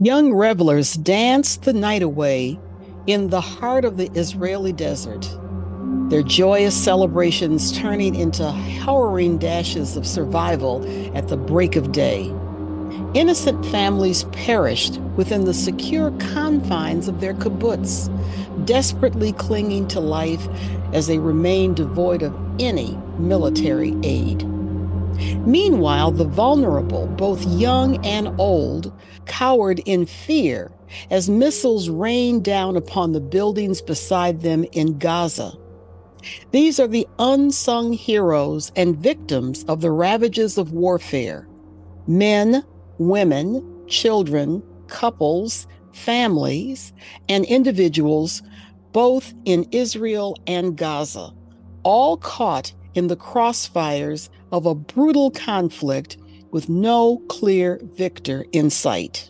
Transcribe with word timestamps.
Young 0.00 0.34
revelers 0.34 0.94
danced 0.94 1.62
the 1.62 1.72
night 1.72 2.02
away 2.02 2.58
in 3.06 3.30
the 3.30 3.40
heart 3.40 3.84
of 3.84 3.96
the 3.96 4.10
Israeli 4.18 4.72
desert, 4.72 5.24
their 6.10 6.24
joyous 6.24 6.74
celebrations 6.74 7.70
turning 7.70 8.16
into 8.16 8.50
harrowing 8.50 9.38
dashes 9.38 9.96
of 9.96 10.04
survival 10.04 10.84
at 11.16 11.28
the 11.28 11.36
break 11.36 11.76
of 11.76 11.92
day. 11.92 12.24
Innocent 13.14 13.64
families 13.66 14.24
perished 14.32 14.98
within 15.14 15.44
the 15.44 15.54
secure 15.54 16.10
confines 16.18 17.06
of 17.06 17.20
their 17.20 17.34
kibbutz, 17.34 18.08
desperately 18.66 19.32
clinging 19.32 19.86
to 19.86 20.00
life 20.00 20.48
as 20.92 21.06
they 21.06 21.18
remained 21.18 21.76
devoid 21.76 22.24
of 22.24 22.36
any 22.58 22.98
military 23.20 23.94
aid. 24.02 24.44
Meanwhile, 25.46 26.12
the 26.12 26.24
vulnerable, 26.24 27.06
both 27.06 27.44
young 27.46 28.04
and 28.04 28.28
old, 28.38 28.92
cowered 29.26 29.80
in 29.80 30.06
fear 30.06 30.72
as 31.10 31.28
missiles 31.28 31.88
rained 31.88 32.44
down 32.44 32.76
upon 32.76 33.12
the 33.12 33.20
buildings 33.20 33.80
beside 33.80 34.42
them 34.42 34.64
in 34.72 34.98
Gaza. 34.98 35.52
These 36.52 36.80
are 36.80 36.88
the 36.88 37.06
unsung 37.18 37.92
heroes 37.92 38.72
and 38.76 38.96
victims 38.96 39.64
of 39.64 39.80
the 39.80 39.90
ravages 39.90 40.56
of 40.58 40.72
warfare 40.72 41.46
men, 42.06 42.62
women, 42.98 43.86
children, 43.88 44.62
couples, 44.88 45.66
families, 45.92 46.92
and 47.28 47.44
individuals, 47.46 48.42
both 48.92 49.32
in 49.44 49.66
Israel 49.70 50.36
and 50.46 50.76
Gaza, 50.76 51.32
all 51.82 52.16
caught 52.18 52.72
in 52.94 53.06
the 53.08 53.16
crossfires 53.16 54.28
of 54.54 54.66
a 54.66 54.74
brutal 54.74 55.32
conflict 55.32 56.16
with 56.52 56.68
no 56.68 57.18
clear 57.28 57.80
victor 57.96 58.44
in 58.52 58.70
sight. 58.70 59.28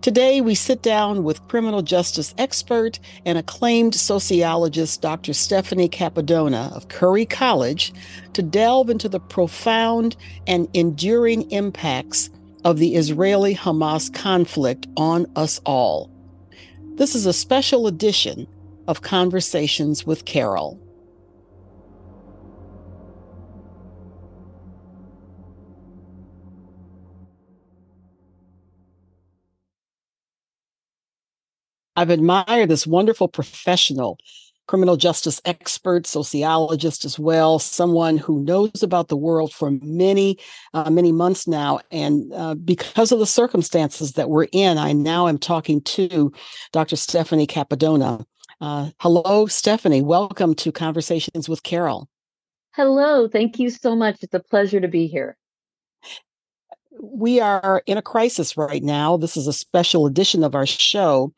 Today, 0.00 0.40
we 0.40 0.56
sit 0.56 0.82
down 0.82 1.22
with 1.22 1.46
criminal 1.46 1.82
justice 1.82 2.34
expert 2.36 2.98
and 3.24 3.38
acclaimed 3.38 3.94
sociologist 3.94 5.00
Dr. 5.00 5.34
Stephanie 5.34 5.88
Cappadona 5.88 6.74
of 6.74 6.88
Curry 6.88 7.24
College 7.24 7.92
to 8.32 8.42
delve 8.42 8.90
into 8.90 9.08
the 9.08 9.20
profound 9.20 10.16
and 10.48 10.68
enduring 10.74 11.48
impacts 11.52 12.28
of 12.64 12.78
the 12.78 12.96
Israeli 12.96 13.54
Hamas 13.54 14.12
conflict 14.12 14.88
on 14.96 15.26
us 15.36 15.60
all. 15.64 16.10
This 16.96 17.14
is 17.14 17.24
a 17.24 17.32
special 17.32 17.86
edition 17.86 18.48
of 18.88 19.02
Conversations 19.02 20.04
with 20.04 20.24
Carole. 20.24 20.83
I've 31.96 32.10
admired 32.10 32.68
this 32.68 32.86
wonderful 32.86 33.28
professional, 33.28 34.18
criminal 34.66 34.96
justice 34.96 35.40
expert, 35.44 36.06
sociologist 36.06 37.04
as 37.04 37.18
well, 37.18 37.58
someone 37.58 38.18
who 38.18 38.42
knows 38.42 38.82
about 38.82 39.08
the 39.08 39.16
world 39.16 39.52
for 39.52 39.70
many, 39.82 40.38
uh, 40.72 40.90
many 40.90 41.12
months 41.12 41.46
now. 41.46 41.80
And 41.92 42.32
uh, 42.32 42.54
because 42.54 43.12
of 43.12 43.20
the 43.20 43.26
circumstances 43.26 44.12
that 44.12 44.28
we're 44.28 44.48
in, 44.50 44.76
I 44.76 44.92
now 44.92 45.28
am 45.28 45.38
talking 45.38 45.80
to 45.82 46.32
Dr. 46.72 46.96
Stephanie 46.96 47.46
Cappadona. 47.46 48.24
Uh, 48.60 48.90
hello, 48.98 49.46
Stephanie. 49.46 50.02
Welcome 50.02 50.54
to 50.56 50.72
Conversations 50.72 51.48
with 51.48 51.62
Carole. 51.62 52.08
Hello. 52.72 53.28
Thank 53.28 53.60
you 53.60 53.70
so 53.70 53.94
much. 53.94 54.18
It's 54.22 54.34
a 54.34 54.40
pleasure 54.40 54.80
to 54.80 54.88
be 54.88 55.06
here 55.06 55.36
we 57.00 57.40
are 57.40 57.82
in 57.86 57.98
a 57.98 58.02
crisis 58.02 58.56
right 58.56 58.82
now. 58.82 59.16
This 59.16 59.36
is 59.36 59.46
a 59.46 59.52
special 59.52 60.06
edition 60.06 60.44
of 60.44 60.54
our 60.54 60.66
show. 60.66 61.32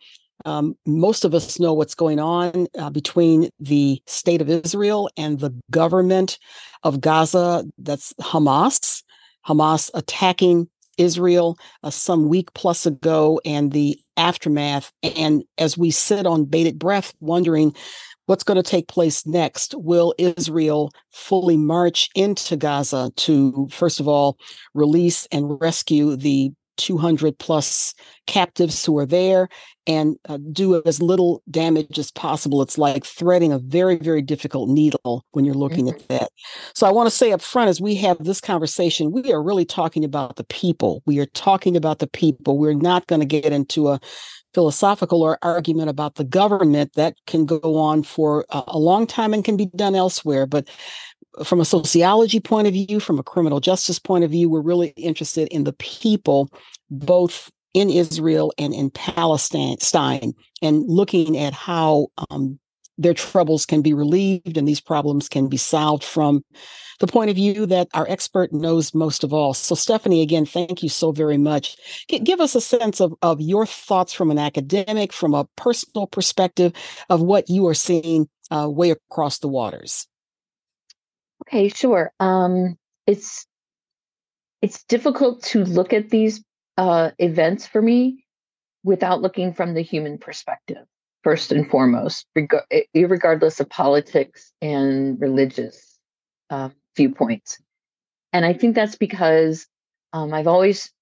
Um, 0.46 0.76
most 0.86 1.24
of 1.24 1.34
us 1.34 1.58
know 1.58 1.74
what's 1.74 1.94
going 1.94 2.20
on 2.20 2.68
uh, 2.78 2.88
between 2.88 3.50
the 3.58 4.00
state 4.06 4.40
of 4.40 4.48
Israel 4.48 5.10
and 5.16 5.40
the 5.40 5.52
government 5.70 6.38
of 6.84 7.00
Gaza. 7.00 7.64
That's 7.78 8.14
Hamas. 8.20 9.02
Hamas 9.46 9.90
attacking 9.94 10.68
Israel 10.98 11.58
uh, 11.82 11.90
some 11.90 12.28
week 12.28 12.54
plus 12.54 12.86
ago, 12.86 13.40
and 13.44 13.72
the 13.72 13.98
aftermath. 14.16 14.92
And 15.02 15.44
as 15.58 15.76
we 15.76 15.90
sit 15.90 16.26
on 16.26 16.46
bated 16.46 16.78
breath, 16.78 17.12
wondering 17.20 17.74
what's 18.26 18.44
going 18.44 18.56
to 18.56 18.70
take 18.70 18.88
place 18.88 19.26
next. 19.26 19.74
Will 19.76 20.14
Israel 20.18 20.90
fully 21.12 21.56
march 21.56 22.08
into 22.14 22.56
Gaza 22.56 23.10
to, 23.16 23.68
first 23.70 24.00
of 24.00 24.08
all, 24.08 24.36
release 24.74 25.26
and 25.32 25.60
rescue 25.60 26.16
the 26.16 26.52
200 26.76 27.38
plus 27.38 27.94
captives 28.26 28.84
who 28.84 28.98
are 28.98 29.06
there 29.06 29.48
and 29.86 30.16
uh, 30.28 30.38
do 30.52 30.82
as 30.84 31.00
little 31.00 31.42
damage 31.50 31.98
as 31.98 32.10
possible. 32.10 32.60
It's 32.60 32.76
like 32.76 33.04
threading 33.04 33.52
a 33.52 33.58
very, 33.58 33.96
very 33.96 34.20
difficult 34.20 34.68
needle 34.68 35.24
when 35.30 35.44
you're 35.44 35.54
looking 35.54 35.86
mm-hmm. 35.86 35.96
at 35.96 36.08
that. 36.08 36.30
So 36.74 36.86
I 36.86 36.90
want 36.90 37.08
to 37.08 37.16
say 37.16 37.32
up 37.32 37.40
front, 37.40 37.70
as 37.70 37.80
we 37.80 37.94
have 37.96 38.22
this 38.22 38.40
conversation, 38.40 39.12
we 39.12 39.32
are 39.32 39.42
really 39.42 39.64
talking 39.64 40.04
about 40.04 40.36
the 40.36 40.44
people. 40.44 41.02
We 41.06 41.20
are 41.20 41.26
talking 41.26 41.76
about 41.76 42.00
the 42.00 42.08
people. 42.08 42.58
We're 42.58 42.74
not 42.74 43.06
going 43.06 43.20
to 43.20 43.26
get 43.26 43.52
into 43.52 43.88
a 43.88 44.00
philosophical 44.54 45.22
or 45.22 45.38
argument 45.42 45.90
about 45.90 46.14
the 46.14 46.24
government 46.24 46.94
that 46.94 47.14
can 47.26 47.44
go 47.44 47.76
on 47.76 48.02
for 48.02 48.46
a, 48.48 48.62
a 48.68 48.78
long 48.78 49.06
time 49.06 49.34
and 49.34 49.44
can 49.44 49.56
be 49.56 49.66
done 49.76 49.94
elsewhere. 49.94 50.46
But 50.46 50.66
from 51.44 51.60
a 51.60 51.64
sociology 51.64 52.40
point 52.40 52.66
of 52.66 52.74
view, 52.74 53.00
from 53.00 53.18
a 53.18 53.22
criminal 53.22 53.60
justice 53.60 53.98
point 53.98 54.24
of 54.24 54.30
view, 54.30 54.48
we're 54.48 54.60
really 54.60 54.88
interested 54.96 55.48
in 55.48 55.64
the 55.64 55.72
people, 55.74 56.50
both 56.90 57.50
in 57.74 57.90
Israel 57.90 58.52
and 58.58 58.72
in 58.72 58.90
Palestine, 58.90 60.32
and 60.62 60.84
looking 60.88 61.36
at 61.36 61.52
how 61.52 62.08
um, 62.30 62.58
their 62.98 63.14
troubles 63.14 63.66
can 63.66 63.82
be 63.82 63.92
relieved 63.92 64.56
and 64.56 64.66
these 64.66 64.80
problems 64.80 65.28
can 65.28 65.48
be 65.48 65.56
solved 65.56 66.02
from 66.02 66.42
the 66.98 67.06
point 67.06 67.28
of 67.28 67.36
view 67.36 67.66
that 67.66 67.88
our 67.92 68.08
expert 68.08 68.52
knows 68.52 68.94
most 68.94 69.22
of 69.22 69.32
all. 69.32 69.52
So, 69.52 69.74
Stephanie, 69.74 70.22
again, 70.22 70.46
thank 70.46 70.82
you 70.82 70.88
so 70.88 71.12
very 71.12 71.36
much. 71.36 71.76
G- 72.08 72.20
give 72.20 72.40
us 72.40 72.54
a 72.54 72.60
sense 72.60 73.00
of, 73.00 73.14
of 73.20 73.40
your 73.40 73.66
thoughts 73.66 74.14
from 74.14 74.30
an 74.30 74.38
academic, 74.38 75.12
from 75.12 75.34
a 75.34 75.46
personal 75.56 76.06
perspective 76.06 76.72
of 77.10 77.20
what 77.20 77.50
you 77.50 77.66
are 77.66 77.74
seeing 77.74 78.28
uh, 78.50 78.68
way 78.70 78.90
across 78.90 79.38
the 79.38 79.48
waters. 79.48 80.06
Okay, 81.42 81.68
sure. 81.68 82.12
Um, 82.20 82.76
it's 83.06 83.46
it's 84.62 84.84
difficult 84.84 85.42
to 85.44 85.64
look 85.64 85.92
at 85.92 86.10
these 86.10 86.42
uh, 86.76 87.10
events 87.18 87.66
for 87.66 87.80
me 87.80 88.24
without 88.84 89.20
looking 89.20 89.52
from 89.52 89.74
the 89.74 89.82
human 89.82 90.18
perspective 90.18 90.86
first 91.22 91.52
and 91.52 91.68
foremost, 91.68 92.26
reg- 92.34 92.86
regardless 92.94 93.60
of 93.60 93.68
politics 93.68 94.52
and 94.62 95.20
religious 95.20 95.98
uh, 96.50 96.68
viewpoints. 96.96 97.58
And 98.32 98.44
I 98.44 98.52
think 98.52 98.74
that's 98.74 98.96
because 98.96 99.66
um, 100.12 100.32
I've 100.32 100.46
always 100.46 100.92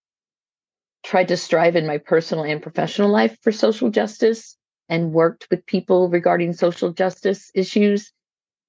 tried 1.04 1.28
to 1.28 1.36
strive 1.36 1.76
in 1.76 1.86
my 1.86 1.98
personal 1.98 2.44
and 2.44 2.62
professional 2.62 3.10
life 3.10 3.36
for 3.42 3.52
social 3.52 3.90
justice 3.90 4.56
and 4.88 5.12
worked 5.12 5.46
with 5.50 5.66
people 5.66 6.08
regarding 6.08 6.54
social 6.54 6.92
justice 6.92 7.50
issues. 7.54 8.10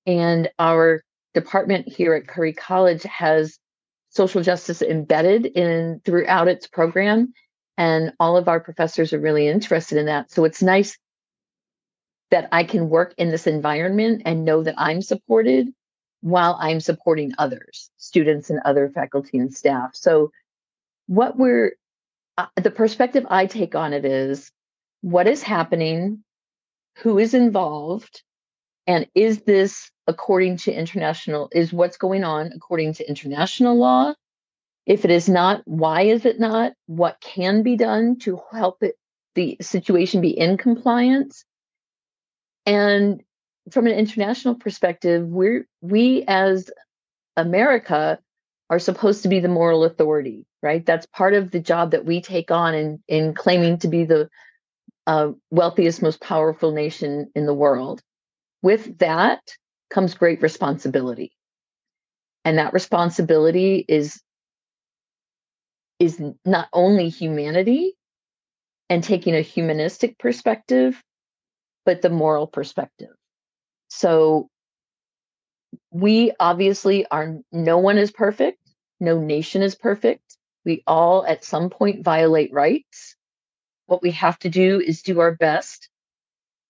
And 0.06 0.50
our 0.60 1.04
department 1.36 1.88
here 1.88 2.16
at 2.16 2.28
Curry 2.28 2.54
College 2.54 3.04
has 3.04 3.60
social 4.10 4.42
justice 4.42 4.82
embedded 4.82 5.46
in 5.46 6.02
throughout 6.04 6.48
its 6.48 6.66
program 6.66 7.34
and 7.78 8.14
all 8.20 8.38
of 8.38 8.48
our 8.48 8.60
professors 8.60 9.14
are 9.14 9.20
really 9.20 9.48
interested 9.48 9.98
in 9.98 10.08
that. 10.08 10.32
So 10.32 10.46
it's 10.46 10.64
nice 10.64 10.98
that 12.32 12.48
I 12.52 12.64
can 12.64 12.90
work 12.90 13.14
in 13.18 13.30
this 13.30 13.46
environment 13.46 14.24
and 14.26 14.46
know 14.46 14.64
that 14.64 14.76
I'm 14.78 15.02
supported 15.02 15.68
while 16.22 16.58
I'm 16.60 16.80
supporting 16.80 17.34
others, 17.38 17.92
students 17.98 18.50
and 18.50 18.60
other 18.66 18.90
faculty 18.90 19.38
and 19.38 19.54
staff. 19.54 19.92
So 19.94 20.32
what 21.08 21.38
we're 21.38 21.74
uh, 22.38 22.48
the 22.56 22.72
perspective 22.72 23.26
I 23.30 23.46
take 23.46 23.76
on 23.76 23.94
it 23.94 24.06
is 24.06 24.52
what 25.02 25.28
is 25.28 25.44
happening, 25.44 26.24
who 26.98 27.20
is 27.20 27.34
involved, 27.34 28.24
and 28.88 29.08
is 29.16 29.42
this 29.42 29.92
according 30.08 30.58
to 30.58 30.72
international, 30.72 31.50
is 31.52 31.74
what's 31.74 31.98
going 31.98 32.24
on 32.24 32.52
according 32.56 32.94
to 32.94 33.08
international 33.08 33.78
law? 33.78 34.14
If 34.86 35.04
it 35.04 35.12
is 35.12 35.28
not, 35.28 35.62
why 35.66 36.04
is 36.04 36.26
it 36.26 36.40
not? 36.40 36.74
What 36.86 37.20
can 37.20 37.64
be 37.64 37.76
done 37.76 38.20
to 38.20 38.40
help 38.52 38.84
it, 38.84 38.96
the 39.34 39.58
situation 39.62 40.22
be 40.22 40.38
in 40.38 40.58
compliance? 40.58 41.44
And 42.68 43.24
from 43.72 43.88
an 43.88 43.94
international 43.94 44.56
perspective, 44.56 45.26
we're 45.26 45.68
we 45.82 46.24
as 46.28 46.70
America 47.36 48.20
are 48.70 48.80
supposed 48.80 49.24
to 49.24 49.30
be 49.30 49.40
the 49.40 49.48
moral 49.48 49.84
authority, 49.84 50.46
right? 50.62 50.86
That's 50.86 51.06
part 51.08 51.34
of 51.34 51.52
the 51.52 51.60
job 51.60 51.92
that 51.92 52.06
we 52.06 52.22
take 52.22 52.52
on 52.52 52.76
in 52.76 53.04
in 53.08 53.34
claiming 53.34 53.80
to 53.80 53.88
be 53.88 54.06
the 54.06 54.30
uh, 55.08 55.32
wealthiest, 55.52 56.02
most 56.02 56.22
powerful 56.22 56.72
nation 56.72 57.32
in 57.36 57.46
the 57.46 57.54
world. 57.54 58.02
With 58.66 58.98
that 58.98 59.42
comes 59.92 60.16
great 60.16 60.42
responsibility. 60.42 61.32
And 62.44 62.58
that 62.58 62.74
responsibility 62.74 63.86
is 63.88 64.20
is 66.00 66.20
not 66.44 66.68
only 66.74 67.10
humanity, 67.10 67.94
and 68.90 69.04
taking 69.04 69.36
a 69.36 69.42
humanistic 69.42 70.18
perspective, 70.18 71.00
but 71.86 72.02
the 72.02 72.10
moral 72.10 72.48
perspective. 72.48 73.16
So 73.90 74.50
we 75.92 76.32
obviously 76.40 77.06
are, 77.12 77.38
no 77.52 77.78
one 77.78 78.00
is 78.00 78.10
perfect, 78.10 78.58
no 79.00 79.20
nation 79.20 79.62
is 79.62 79.76
perfect. 79.76 80.24
We 80.66 80.82
all 80.88 81.24
at 81.28 81.46
some 81.46 81.70
point 81.70 82.04
violate 82.04 82.52
rights. 82.52 83.16
What 83.86 84.02
we 84.02 84.10
have 84.10 84.40
to 84.40 84.50
do 84.50 84.82
is 84.82 85.04
do 85.04 85.20
our 85.20 85.36
best 85.36 85.88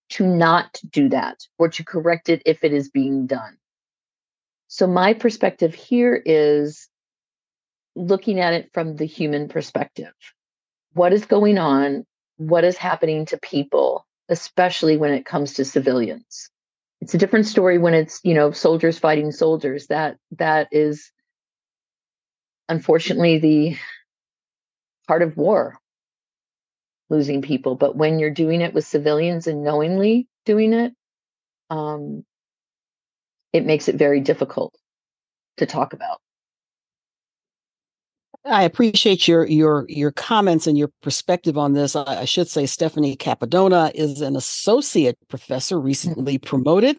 to 0.08 0.26
not 0.26 0.80
do 0.90 1.08
that 1.08 1.40
or 1.58 1.68
to 1.68 1.84
correct 1.84 2.28
it 2.28 2.42
if 2.46 2.62
it 2.64 2.72
is 2.72 2.90
being 2.90 3.26
done. 3.26 3.56
So, 4.68 4.86
my 4.86 5.14
perspective 5.14 5.74
here 5.74 6.20
is 6.24 6.88
looking 7.94 8.40
at 8.40 8.52
it 8.52 8.70
from 8.72 8.96
the 8.96 9.06
human 9.06 9.48
perspective. 9.48 10.12
What 10.92 11.12
is 11.12 11.24
going 11.24 11.58
on? 11.58 12.04
What 12.36 12.64
is 12.64 12.76
happening 12.76 13.26
to 13.26 13.38
people, 13.38 14.06
especially 14.28 14.96
when 14.96 15.12
it 15.12 15.24
comes 15.24 15.54
to 15.54 15.64
civilians? 15.64 16.50
It's 17.00 17.14
a 17.14 17.18
different 17.18 17.46
story 17.46 17.78
when 17.78 17.94
it's, 17.94 18.20
you 18.24 18.34
know, 18.34 18.50
soldiers 18.50 18.98
fighting 18.98 19.32
soldiers. 19.32 19.86
That 19.86 20.16
that 20.32 20.68
is 20.72 21.10
unfortunately 22.68 23.38
the 23.38 23.76
part 25.06 25.22
of 25.22 25.36
war 25.36 25.78
losing 27.10 27.42
people 27.42 27.74
but 27.76 27.96
when 27.96 28.18
you're 28.18 28.30
doing 28.30 28.60
it 28.60 28.74
with 28.74 28.86
civilians 28.86 29.46
and 29.46 29.64
knowingly 29.64 30.26
doing 30.44 30.72
it 30.72 30.92
um, 31.70 32.24
it 33.52 33.66
makes 33.66 33.88
it 33.88 33.96
very 33.96 34.20
difficult 34.20 34.74
to 35.58 35.66
talk 35.66 35.92
about 35.92 36.18
I 38.48 38.62
appreciate 38.62 39.26
your 39.26 39.44
your 39.46 39.86
your 39.88 40.12
comments 40.12 40.66
and 40.66 40.78
your 40.78 40.88
perspective 41.02 41.58
on 41.58 41.72
this. 41.72 41.96
I, 41.96 42.20
I, 42.20 42.24
should 42.24 42.48
say 42.48 42.66
Stephanie 42.66 43.16
Cappadona 43.16 43.90
is 43.94 44.20
an 44.20 44.36
associate 44.36 45.18
professor 45.28 45.80
recently 45.80 46.38
promoted 46.52 46.96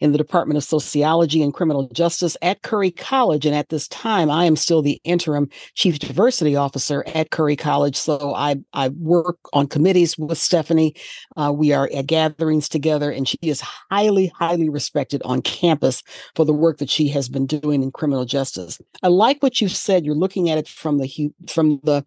in 0.00 0.12
the 0.12 0.18
Department 0.18 0.56
of 0.56 0.64
Sociology 0.64 1.42
and 1.42 1.52
Criminal 1.52 1.88
Justice 1.92 2.36
at 2.40 2.62
Curry 2.62 2.90
College, 2.90 3.44
and 3.44 3.54
at 3.54 3.68
this 3.68 3.88
time, 3.88 4.30
I 4.30 4.46
am 4.46 4.56
still 4.56 4.80
the 4.80 4.98
interim 5.04 5.50
chief 5.74 5.98
diversity 5.98 6.56
officer 6.56 7.04
at 7.14 7.30
Curry 7.30 7.56
College. 7.56 7.96
So 7.96 8.34
I 8.34 8.56
I 8.72 8.88
work 8.88 9.38
on 9.52 9.66
committees 9.66 10.16
with 10.16 10.38
Stephanie. 10.38 10.94
Uh, 11.36 11.52
we 11.54 11.72
are 11.72 11.90
at 11.94 12.06
gatherings 12.06 12.70
together, 12.70 13.10
and 13.10 13.28
she 13.28 13.38
is 13.42 13.60
highly 13.60 14.32
highly 14.38 14.70
respected 14.70 15.20
on 15.24 15.42
campus 15.42 16.02
for 16.34 16.46
the 16.46 16.54
work 16.54 16.78
that 16.78 16.88
she 16.88 17.08
has 17.08 17.28
been 17.28 17.46
doing 17.46 17.82
in 17.82 17.90
criminal 17.92 18.24
justice. 18.24 18.80
I 19.02 19.08
like 19.08 19.42
what 19.42 19.60
you 19.60 19.68
said. 19.68 20.06
You're 20.06 20.14
looking 20.14 20.48
at 20.48 20.56
it 20.56 20.68
from 20.86 20.98
the 20.98 21.32
from 21.48 21.80
the 21.82 22.04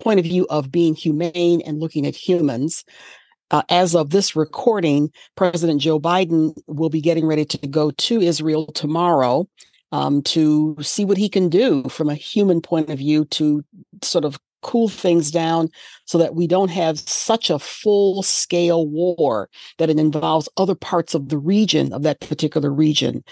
point 0.00 0.20
of 0.20 0.26
view 0.26 0.46
of 0.50 0.70
being 0.70 0.94
humane 0.94 1.62
and 1.62 1.80
looking 1.80 2.06
at 2.06 2.14
humans. 2.14 2.84
Uh, 3.50 3.62
as 3.70 3.96
of 3.96 4.10
this 4.10 4.36
recording, 4.36 5.10
President 5.34 5.80
Joe 5.80 5.98
Biden 5.98 6.54
will 6.66 6.90
be 6.90 7.00
getting 7.00 7.24
ready 7.24 7.46
to 7.46 7.66
go 7.66 7.90
to 7.90 8.20
Israel 8.20 8.66
tomorrow 8.72 9.48
um, 9.92 10.20
to 10.24 10.76
see 10.82 11.06
what 11.06 11.16
he 11.16 11.30
can 11.30 11.48
do 11.48 11.84
from 11.84 12.10
a 12.10 12.14
human 12.14 12.60
point 12.60 12.90
of 12.90 12.98
view 12.98 13.24
to 13.24 13.64
sort 14.02 14.26
of 14.26 14.38
cool 14.60 14.90
things 14.90 15.30
down 15.30 15.70
so 16.04 16.18
that 16.18 16.34
we 16.34 16.46
don't 16.46 16.68
have 16.68 16.98
such 16.98 17.48
a 17.48 17.58
full 17.58 18.22
scale 18.22 18.86
war 18.86 19.48
that 19.78 19.88
it 19.88 19.98
involves 19.98 20.50
other 20.58 20.74
parts 20.74 21.14
of 21.14 21.30
the 21.30 21.38
region 21.38 21.94
of 21.94 22.02
that 22.02 22.20
particular 22.20 22.70
region 22.70 23.24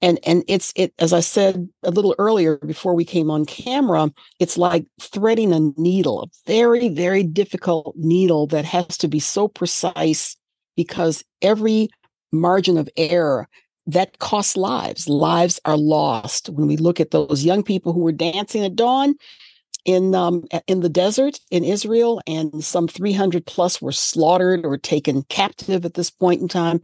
and 0.00 0.18
and 0.24 0.44
it's 0.48 0.72
it 0.76 0.92
as 0.98 1.12
i 1.12 1.20
said 1.20 1.68
a 1.82 1.90
little 1.90 2.14
earlier 2.18 2.58
before 2.58 2.94
we 2.94 3.04
came 3.04 3.30
on 3.30 3.44
camera 3.44 4.10
it's 4.38 4.56
like 4.58 4.86
threading 5.00 5.52
a 5.52 5.60
needle 5.80 6.22
a 6.22 6.26
very 6.46 6.88
very 6.88 7.22
difficult 7.22 7.94
needle 7.96 8.46
that 8.46 8.64
has 8.64 8.96
to 8.96 9.08
be 9.08 9.20
so 9.20 9.48
precise 9.48 10.36
because 10.76 11.24
every 11.42 11.88
margin 12.32 12.76
of 12.76 12.88
error 12.96 13.48
that 13.86 14.18
costs 14.18 14.56
lives 14.56 15.08
lives 15.08 15.60
are 15.64 15.76
lost 15.78 16.48
when 16.50 16.66
we 16.66 16.76
look 16.76 17.00
at 17.00 17.10
those 17.10 17.44
young 17.44 17.62
people 17.62 17.92
who 17.92 18.00
were 18.00 18.12
dancing 18.12 18.64
at 18.64 18.76
dawn 18.76 19.14
in 19.88 20.14
um, 20.14 20.44
in 20.66 20.80
the 20.80 20.88
desert 20.90 21.40
in 21.50 21.64
Israel, 21.64 22.20
and 22.26 22.62
some 22.62 22.88
300 22.88 23.46
plus 23.46 23.80
were 23.80 23.90
slaughtered 23.90 24.66
or 24.66 24.76
taken 24.76 25.22
captive 25.30 25.86
at 25.86 25.94
this 25.94 26.10
point 26.10 26.42
in 26.42 26.48
time. 26.48 26.82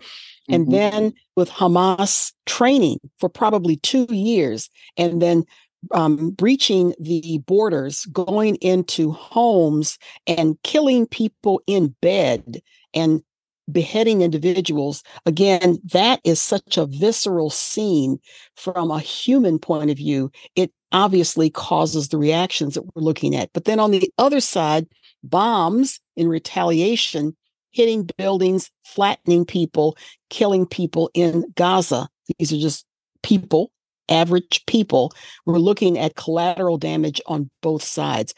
And 0.48 0.64
mm-hmm. 0.64 0.72
then 0.72 1.14
with 1.36 1.50
Hamas 1.50 2.32
training 2.46 2.98
for 3.18 3.28
probably 3.28 3.76
two 3.76 4.06
years, 4.10 4.68
and 4.96 5.22
then 5.22 5.44
um, 5.92 6.30
breaching 6.30 6.94
the 6.98 7.38
borders, 7.46 8.06
going 8.06 8.56
into 8.56 9.12
homes 9.12 9.98
and 10.26 10.56
killing 10.62 11.06
people 11.06 11.62
in 11.66 11.94
bed 12.00 12.62
and 12.94 13.22
beheading 13.70 14.20
individuals. 14.22 15.02
Again, 15.26 15.78
that 15.84 16.20
is 16.24 16.40
such 16.40 16.76
a 16.76 16.86
visceral 16.86 17.50
scene 17.50 18.18
from 18.56 18.90
a 18.90 19.00
human 19.00 19.58
point 19.58 19.90
of 19.90 19.96
view. 19.96 20.30
It 20.54 20.70
obviously 20.92 21.50
causes 21.50 22.08
the 22.08 22.18
reactions 22.18 22.74
that 22.74 22.82
we're 22.82 23.02
looking 23.02 23.34
at. 23.34 23.50
But 23.52 23.64
then 23.64 23.80
on 23.80 23.90
the 23.90 24.10
other 24.18 24.40
side, 24.40 24.86
bombs 25.22 26.00
in 26.16 26.28
retaliation 26.28 27.36
hitting 27.74 28.08
buildings, 28.16 28.70
flattening 28.84 29.44
people, 29.44 29.96
killing 30.30 30.64
people 30.64 31.10
in 31.12 31.44
Gaza. 31.56 32.08
These 32.38 32.52
are 32.52 32.58
just 32.58 32.86
people, 33.22 33.72
average 34.08 34.64
people. 34.66 35.12
We're 35.44 35.58
looking 35.58 35.98
at 35.98 36.14
collateral 36.14 36.78
damage 36.78 37.20
on 37.26 37.50
both 37.62 37.82
sides. 37.82 38.32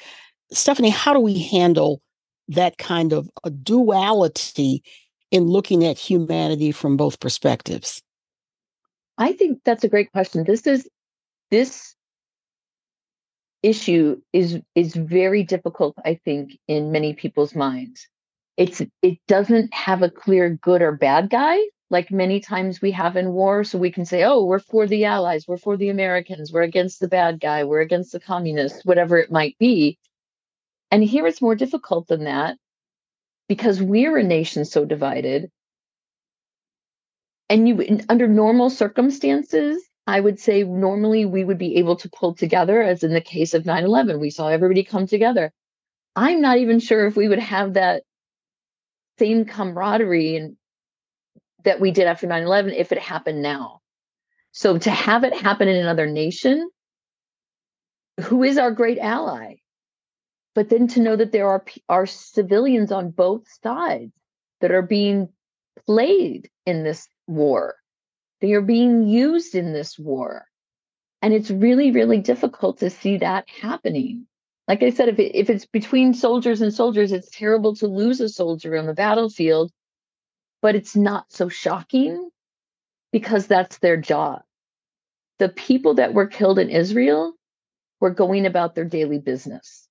Stephanie, 0.51 0.91
how 0.91 1.13
do 1.13 1.21
we 1.21 1.39
handle 1.39 2.01
that 2.49 2.79
kind 2.79 3.13
of 3.13 3.29
a 3.45 3.51
duality 3.51 4.83
in 5.31 5.45
looking 5.45 5.85
at 5.85 5.99
humanity 5.99 6.73
from 6.73 6.97
both 6.97 7.21
perspectives? 7.21 8.03
I 9.19 9.33
think 9.33 9.61
that's 9.65 9.85
a 9.85 9.89
great 9.89 10.13
question. 10.13 10.45
This 10.45 10.67
is 10.67 10.89
this 11.51 11.95
issue 13.63 14.21
is 14.33 14.61
is 14.75 14.95
very 14.95 15.43
difficult 15.43 15.95
i 16.05 16.15
think 16.25 16.59
in 16.69 16.93
many 16.93 17.15
people's 17.15 17.55
minds 17.55 18.09
it's 18.57 18.83
it 19.03 19.19
doesn't 19.29 19.73
have 19.75 20.03
a 20.03 20.11
clear 20.11 20.51
good 20.51 20.83
or 20.83 20.93
bad 20.93 21.31
guy 21.31 21.59
like 21.91 22.11
many 22.11 22.41
times 22.41 22.81
we 22.81 22.91
have 22.91 23.17
in 23.17 23.33
war 23.33 23.63
so 23.65 23.79
we 23.79 23.91
can 23.91 24.05
say 24.05 24.25
oh 24.25 24.45
we're 24.45 24.59
for 24.59 24.87
the 24.87 25.05
allies 25.05 25.47
we're 25.47 25.57
for 25.57 25.77
the 25.77 25.89
americans 25.89 26.53
we're 26.53 26.63
against 26.63 27.01
the 27.01 27.09
bad 27.09 27.39
guy 27.41 27.65
we're 27.65 27.81
against 27.81 28.13
the 28.13 28.21
communists 28.21 28.85
whatever 28.85 29.19
it 29.19 29.31
might 29.31 29.57
be. 29.59 29.99
And 30.91 31.03
here 31.03 31.27
it's 31.27 31.43
more 31.43 31.57
difficult 31.57 32.07
than 32.07 32.25
that 32.25 32.57
because 33.49 33.83
we're 33.83 34.17
a 34.17 34.23
nation 34.23 34.65
so 34.65 34.85
divided. 34.85 35.51
And 37.49 37.69
you 37.69 38.01
under 38.09 38.27
normal 38.27 38.71
circumstances 38.71 39.83
i 40.07 40.19
would 40.21 40.39
say 40.41 40.63
normally 40.63 41.25
we 41.25 41.45
would 41.45 41.59
be 41.59 41.77
able 41.77 41.97
to 41.97 42.09
pull 42.11 42.35
together 42.35 42.81
as 42.83 43.03
in 43.03 43.13
the 43.13 43.21
case 43.21 43.55
of 43.55 43.65
9-11 43.65 44.21
we 44.21 44.31
saw 44.31 44.49
everybody 44.49 44.85
come 44.85 45.07
together. 45.07 45.53
I'm 46.15 46.41
not 46.41 46.59
even 46.59 46.81
sure 46.81 47.07
if 47.07 47.17
we 47.17 47.29
would 47.29 47.41
have 47.41 47.75
that 47.75 48.03
same 49.19 49.45
camaraderie 49.45 50.37
and 50.37 50.57
that 51.65 51.81
we 51.81 51.91
did 51.91 52.07
after 52.07 52.27
9-11 52.27 52.75
if 52.77 52.93
it 52.93 52.99
happened 52.99 53.43
now. 53.43 53.81
So 54.53 54.79
to 54.79 54.91
have 54.91 55.25
it 55.25 55.35
happen 55.35 55.69
in 55.69 55.77
another 55.77 56.07
nation 56.07 56.71
who 58.23 58.43
is 58.43 58.57
our 58.59 58.71
great 58.71 58.99
ally? 58.99 59.57
But 60.55 60.71
then 60.71 60.89
to 60.89 61.01
know 61.01 61.17
that 61.17 61.33
there 61.33 61.49
are 61.49 61.65
are 61.89 62.07
civilians 62.07 62.91
on 62.91 63.11
both 63.11 63.47
sides 63.63 64.19
that 64.61 64.71
are 64.71 64.83
being 64.83 65.29
played 65.85 66.49
in 66.65 66.83
this 66.83 67.07
war. 67.27 67.75
They 68.41 68.53
are 68.53 68.63
being 68.63 69.07
used 69.07 69.55
in 69.55 69.73
this 69.75 69.99
war. 69.99 70.47
And 71.21 71.35
it's 71.35 71.51
really 71.51 71.91
really 71.91 72.21
difficult 72.21 72.79
to 72.79 72.91
see 72.91 73.19
that 73.19 73.49
happening 73.61 74.27
like 74.69 74.83
I 74.83 74.91
said, 74.91 75.09
if 75.09 75.19
it, 75.19 75.37
if 75.37 75.51
it's 75.51 75.67
between 75.67 76.15
soldiers 76.15 76.61
and 76.61 76.73
soldiers, 76.73 77.13
it's 77.13 77.31
terrible 77.31 77.77
to 77.77 77.87
lose 77.87 78.21
a 78.21 78.29
soldier 78.29 78.77
on 78.77 78.87
the 78.87 78.95
battlefield, 78.95 79.71
but 80.61 80.75
it's 80.75 80.97
not 80.97 81.27
so 81.33 81.49
shocking 81.49 82.31
because 83.13 83.47
that's 83.47 83.79
their 83.79 83.97
job. 83.97 84.43
The 85.39 85.49
people 85.49 85.95
that 85.95 86.15
were 86.15 86.27
killed 86.27 86.59
in 86.59 86.71
Israel 86.71 87.35
were 88.01 88.11
going 88.11 88.47
about 88.47 88.75
their 88.75 88.85
daily 88.85 89.19
business. 89.19 89.87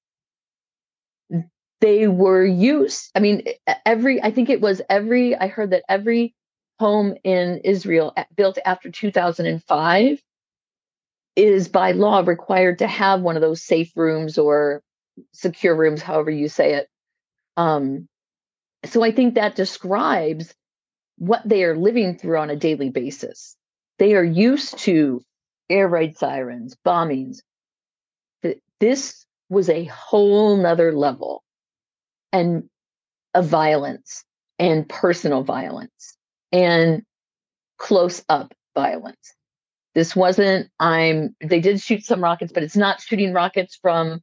They 1.82 2.08
were 2.08 2.46
used. 2.46 3.12
I 3.16 3.20
mean, 3.20 3.44
every 3.86 4.22
I 4.22 4.32
think 4.32 4.50
it 4.50 4.62
was 4.62 4.82
every 4.90 5.36
I 5.36 5.48
heard 5.48 5.72
that 5.72 5.84
every 5.88 6.34
home 6.80 7.16
in 7.24 7.60
Israel 7.64 8.14
eh, 8.18 8.26
built 8.36 8.58
after 8.66 8.90
2005 8.90 10.22
is 11.36 11.68
by 11.68 11.92
law 11.92 12.22
required 12.26 12.80
to 12.80 12.88
have 12.88 13.22
one 13.22 13.36
of 13.36 13.42
those 13.42 13.62
safe 13.62 13.92
rooms 13.96 14.38
or 14.38 14.82
secure 15.34 15.76
rooms, 15.76 16.02
however 16.02 16.32
you 16.32 16.48
say 16.48 16.76
it. 16.76 16.88
Um, 17.58 18.08
so 18.86 19.04
I 19.04 19.12
think 19.12 19.36
that 19.36 19.56
describes 19.56 20.54
what 21.18 21.42
they 21.48 21.64
are 21.64 21.78
living 21.78 22.18
through 22.18 22.38
on 22.38 22.50
a 22.50 22.56
daily 22.56 22.90
basis. 22.90 23.56
They 24.00 24.16
are 24.16 24.24
used 24.24 24.78
to 24.80 25.22
air 25.70 25.88
raid 25.88 26.18
sirens, 26.18 26.76
bombings. 26.86 27.40
This 28.80 29.26
was 29.50 29.70
a 29.70 29.86
whole 29.86 30.58
nother 30.58 30.92
level. 30.92 31.44
And 32.32 32.70
of 33.36 33.48
violence 33.48 34.24
and 34.58 34.88
personal 34.88 35.44
violence 35.44 36.18
and 36.52 37.04
close 37.78 38.24
up 38.30 38.54
violence. 38.74 39.36
This 39.96 40.16
wasn't, 40.16 40.70
I'm, 40.80 41.36
they 41.42 41.62
did 41.62 41.82
shoot 41.82 42.04
some 42.04 42.22
rockets, 42.22 42.52
but 42.52 42.64
it's 42.64 42.76
not 42.76 43.02
shooting 43.02 43.34
rockets 43.34 43.78
from, 43.82 44.22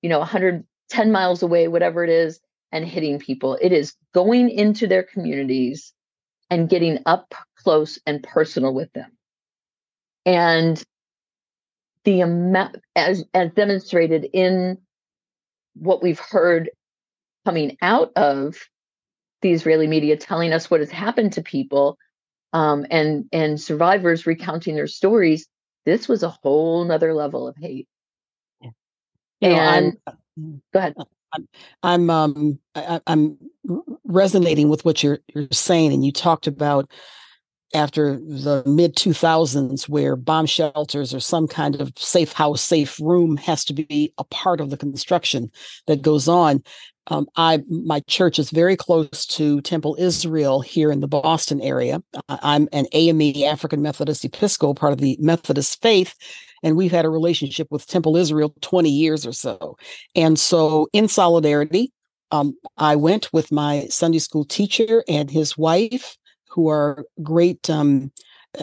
you 0.00 0.08
know, 0.08 0.18
110 0.18 1.12
miles 1.12 1.42
away, 1.42 1.68
whatever 1.68 2.02
it 2.02 2.10
is, 2.10 2.40
and 2.72 2.86
hitting 2.86 3.18
people. 3.18 3.58
It 3.60 3.72
is 3.72 3.94
going 4.14 4.48
into 4.48 4.86
their 4.86 5.02
communities 5.02 5.92
and 6.48 6.70
getting 6.70 6.98
up 7.04 7.34
close 7.56 7.98
and 8.06 8.22
personal 8.22 8.72
with 8.72 8.90
them. 8.94 9.12
And 10.24 10.82
the 12.04 12.22
amount, 12.22 12.76
as, 12.96 13.24
as 13.34 13.50
demonstrated 13.52 14.26
in 14.32 14.78
what 15.74 16.02
we've 16.02 16.18
heard 16.18 16.70
coming 17.44 17.76
out 17.82 18.10
of 18.16 18.56
the 19.42 19.52
Israeli 19.52 19.86
media 19.86 20.16
telling 20.16 20.52
us 20.52 20.70
what 20.70 20.80
has 20.80 20.90
happened 20.90 21.34
to 21.34 21.42
people 21.42 21.98
um, 22.52 22.86
and 22.90 23.26
and 23.32 23.60
survivors 23.60 24.26
recounting 24.26 24.74
their 24.74 24.86
stories, 24.86 25.46
this 25.84 26.08
was 26.08 26.22
a 26.22 26.28
whole 26.28 26.84
nother 26.84 27.14
level 27.14 27.48
of 27.48 27.56
hate. 27.56 27.88
And 29.42 29.52
know, 29.52 29.98
I'm, 30.36 30.62
go 30.72 30.78
ahead. 30.78 30.94
I'm, 31.32 31.48
I'm 31.82 32.10
um 32.10 32.58
I, 32.74 33.00
I'm 33.06 33.38
resonating 34.04 34.68
with 34.68 34.84
what 34.84 35.02
you're 35.02 35.20
you're 35.34 35.48
saying, 35.50 35.92
and 35.92 36.04
you 36.04 36.12
talked 36.12 36.46
about 36.46 36.90
after 37.72 38.18
the 38.18 38.64
mid 38.66 38.96
2000s 38.96 39.88
where 39.88 40.16
bomb 40.16 40.46
shelters 40.46 41.14
or 41.14 41.20
some 41.20 41.46
kind 41.46 41.80
of 41.80 41.92
safe 41.96 42.32
house 42.32 42.60
safe 42.60 42.98
room 43.00 43.36
has 43.36 43.64
to 43.64 43.72
be 43.72 44.12
a 44.18 44.24
part 44.24 44.60
of 44.60 44.70
the 44.70 44.76
construction 44.76 45.50
that 45.86 46.02
goes 46.02 46.26
on 46.26 46.62
um, 47.10 47.26
i 47.36 47.62
my 47.68 48.00
church 48.00 48.38
is 48.38 48.50
very 48.50 48.76
close 48.76 49.26
to 49.26 49.60
temple 49.60 49.96
israel 49.98 50.60
here 50.60 50.90
in 50.90 51.00
the 51.00 51.08
boston 51.08 51.60
area 51.60 52.02
i'm 52.28 52.68
an 52.72 52.86
ame 52.92 53.44
african 53.44 53.82
methodist 53.82 54.24
episcopal 54.24 54.74
part 54.74 54.92
of 54.92 54.98
the 55.00 55.16
methodist 55.20 55.80
faith 55.82 56.14
and 56.62 56.76
we've 56.76 56.92
had 56.92 57.04
a 57.04 57.10
relationship 57.10 57.68
with 57.70 57.86
temple 57.86 58.16
israel 58.16 58.54
20 58.60 58.90
years 58.90 59.26
or 59.26 59.32
so 59.32 59.76
and 60.14 60.38
so 60.38 60.88
in 60.92 61.08
solidarity 61.08 61.92
um, 62.32 62.56
i 62.78 62.96
went 62.96 63.32
with 63.32 63.52
my 63.52 63.86
sunday 63.88 64.18
school 64.18 64.44
teacher 64.44 65.04
and 65.08 65.30
his 65.30 65.58
wife 65.58 66.16
who 66.48 66.68
are 66.68 67.04
great 67.22 67.70
um, 67.70 68.10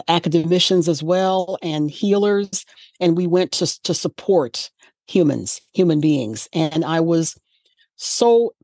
academicians 0.08 0.88
as 0.88 1.02
well 1.02 1.58
and 1.62 1.90
healers. 1.90 2.64
And 3.00 3.16
we 3.16 3.26
went 3.26 3.52
to, 3.52 3.82
to 3.82 3.94
support 3.94 4.70
humans, 5.06 5.60
human 5.72 6.00
beings. 6.00 6.48
And 6.52 6.84
I 6.84 7.00
was 7.00 7.38
so 7.98 8.54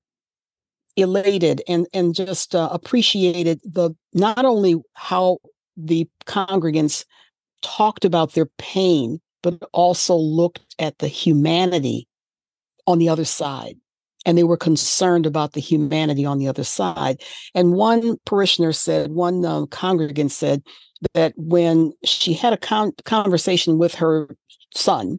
elated 0.96 1.60
and, 1.68 1.86
and 1.92 2.14
just 2.14 2.54
uh, 2.54 2.68
appreciated 2.72 3.60
the 3.64 3.90
not 4.12 4.44
only 4.44 4.76
how 4.94 5.38
the 5.76 6.08
congregants 6.24 7.04
talked 7.62 8.04
about 8.04 8.32
their 8.32 8.46
pain, 8.58 9.20
but 9.42 9.58
also 9.72 10.14
looked 10.14 10.74
at 10.78 10.98
the 10.98 11.08
humanity 11.08 12.08
on 12.86 12.98
the 12.98 13.08
other 13.08 13.24
side 13.24 13.76
and 14.24 14.38
they 14.38 14.44
were 14.44 14.56
concerned 14.56 15.26
about 15.26 15.52
the 15.52 15.60
humanity 15.60 16.24
on 16.24 16.38
the 16.38 16.48
other 16.48 16.64
side. 16.64 17.22
And 17.54 17.74
one 17.74 18.16
parishioner 18.24 18.72
said, 18.72 19.10
one 19.10 19.44
um, 19.44 19.66
congregant 19.66 20.32
said 20.32 20.62
that 21.12 21.34
when 21.36 21.92
she 22.04 22.32
had 22.32 22.52
a 22.52 22.58
con- 22.58 22.94
conversation 23.04 23.78
with 23.78 23.94
her 23.96 24.34
son, 24.74 25.18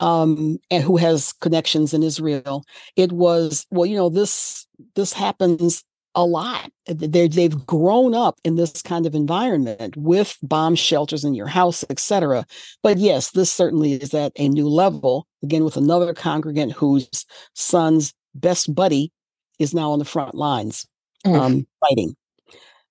um, 0.00 0.58
and 0.70 0.82
who 0.82 0.96
has 0.96 1.32
connections 1.34 1.94
in 1.94 2.02
Israel, 2.02 2.64
it 2.96 3.12
was 3.12 3.66
well, 3.70 3.86
you 3.86 3.96
know, 3.96 4.08
this 4.08 4.66
this 4.96 5.12
happens 5.12 5.84
a 6.14 6.24
lot. 6.24 6.70
they 6.86 7.28
they've 7.28 7.66
grown 7.66 8.14
up 8.14 8.40
in 8.44 8.56
this 8.56 8.82
kind 8.82 9.06
of 9.06 9.14
environment 9.14 9.96
with 9.96 10.36
bomb 10.42 10.74
shelters 10.74 11.24
in 11.24 11.34
your 11.34 11.46
house, 11.46 11.84
etc. 11.88 12.44
But 12.82 12.98
yes, 12.98 13.30
this 13.30 13.52
certainly 13.52 13.92
is 13.92 14.12
at 14.14 14.32
a 14.36 14.48
new 14.48 14.68
level. 14.68 15.26
Again, 15.42 15.64
with 15.64 15.76
another 15.76 16.12
congregant 16.12 16.72
whose 16.72 17.08
son's 17.54 18.12
best 18.34 18.74
buddy 18.74 19.12
is 19.58 19.74
now 19.74 19.92
on 19.92 19.98
the 19.98 20.04
front 20.04 20.34
lines 20.34 20.86
mm. 21.24 21.38
um, 21.38 21.66
fighting. 21.80 22.16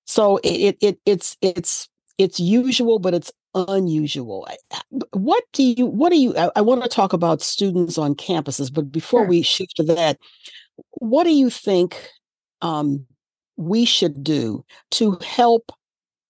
So 0.06 0.38
it, 0.44 0.78
it 0.82 1.00
it's 1.06 1.38
it's 1.42 1.89
it's 2.18 2.39
usual, 2.39 3.00
but 3.00 3.13
it's 3.13 3.32
unusual. 3.53 4.48
What 5.12 5.44
do 5.53 5.63
you 5.63 5.86
what 5.86 6.12
do 6.12 6.18
you 6.18 6.36
I, 6.38 6.50
I 6.58 6.62
want 6.62 6.84
to 6.84 6.89
talk 6.89 7.13
about 7.13 7.41
students 7.41 7.98
on 7.98 8.15
campuses, 8.15 8.74
but 8.74 8.91
before 8.91 9.22
sure. 9.22 9.27
we 9.27 9.41
shift 9.41 9.75
to 9.77 9.84
that, 9.84 10.18
what 10.94 11.24
do 11.24 11.32
you 11.34 11.50
think 11.50 12.12
um, 12.62 13.06
we 13.58 13.86
should 13.86 14.24
do 14.24 14.63
to 14.91 15.18
help 15.24 15.72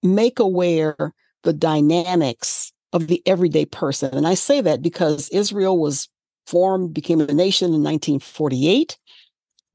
make 0.04 0.40
aware 0.40 1.14
the 1.44 1.54
dynamics 1.54 2.72
of 2.94 3.08
the 3.08 3.22
everyday 3.26 3.66
person. 3.66 4.14
And 4.14 4.28
I 4.28 4.34
say 4.34 4.62
that 4.62 4.82
because 4.82 5.30
Israel 5.30 5.78
was 5.78 6.10
formed, 6.48 6.94
became 6.94 7.22
a 7.22 7.28
nation 7.28 7.68
in 7.68 7.84
1948, 7.84 8.98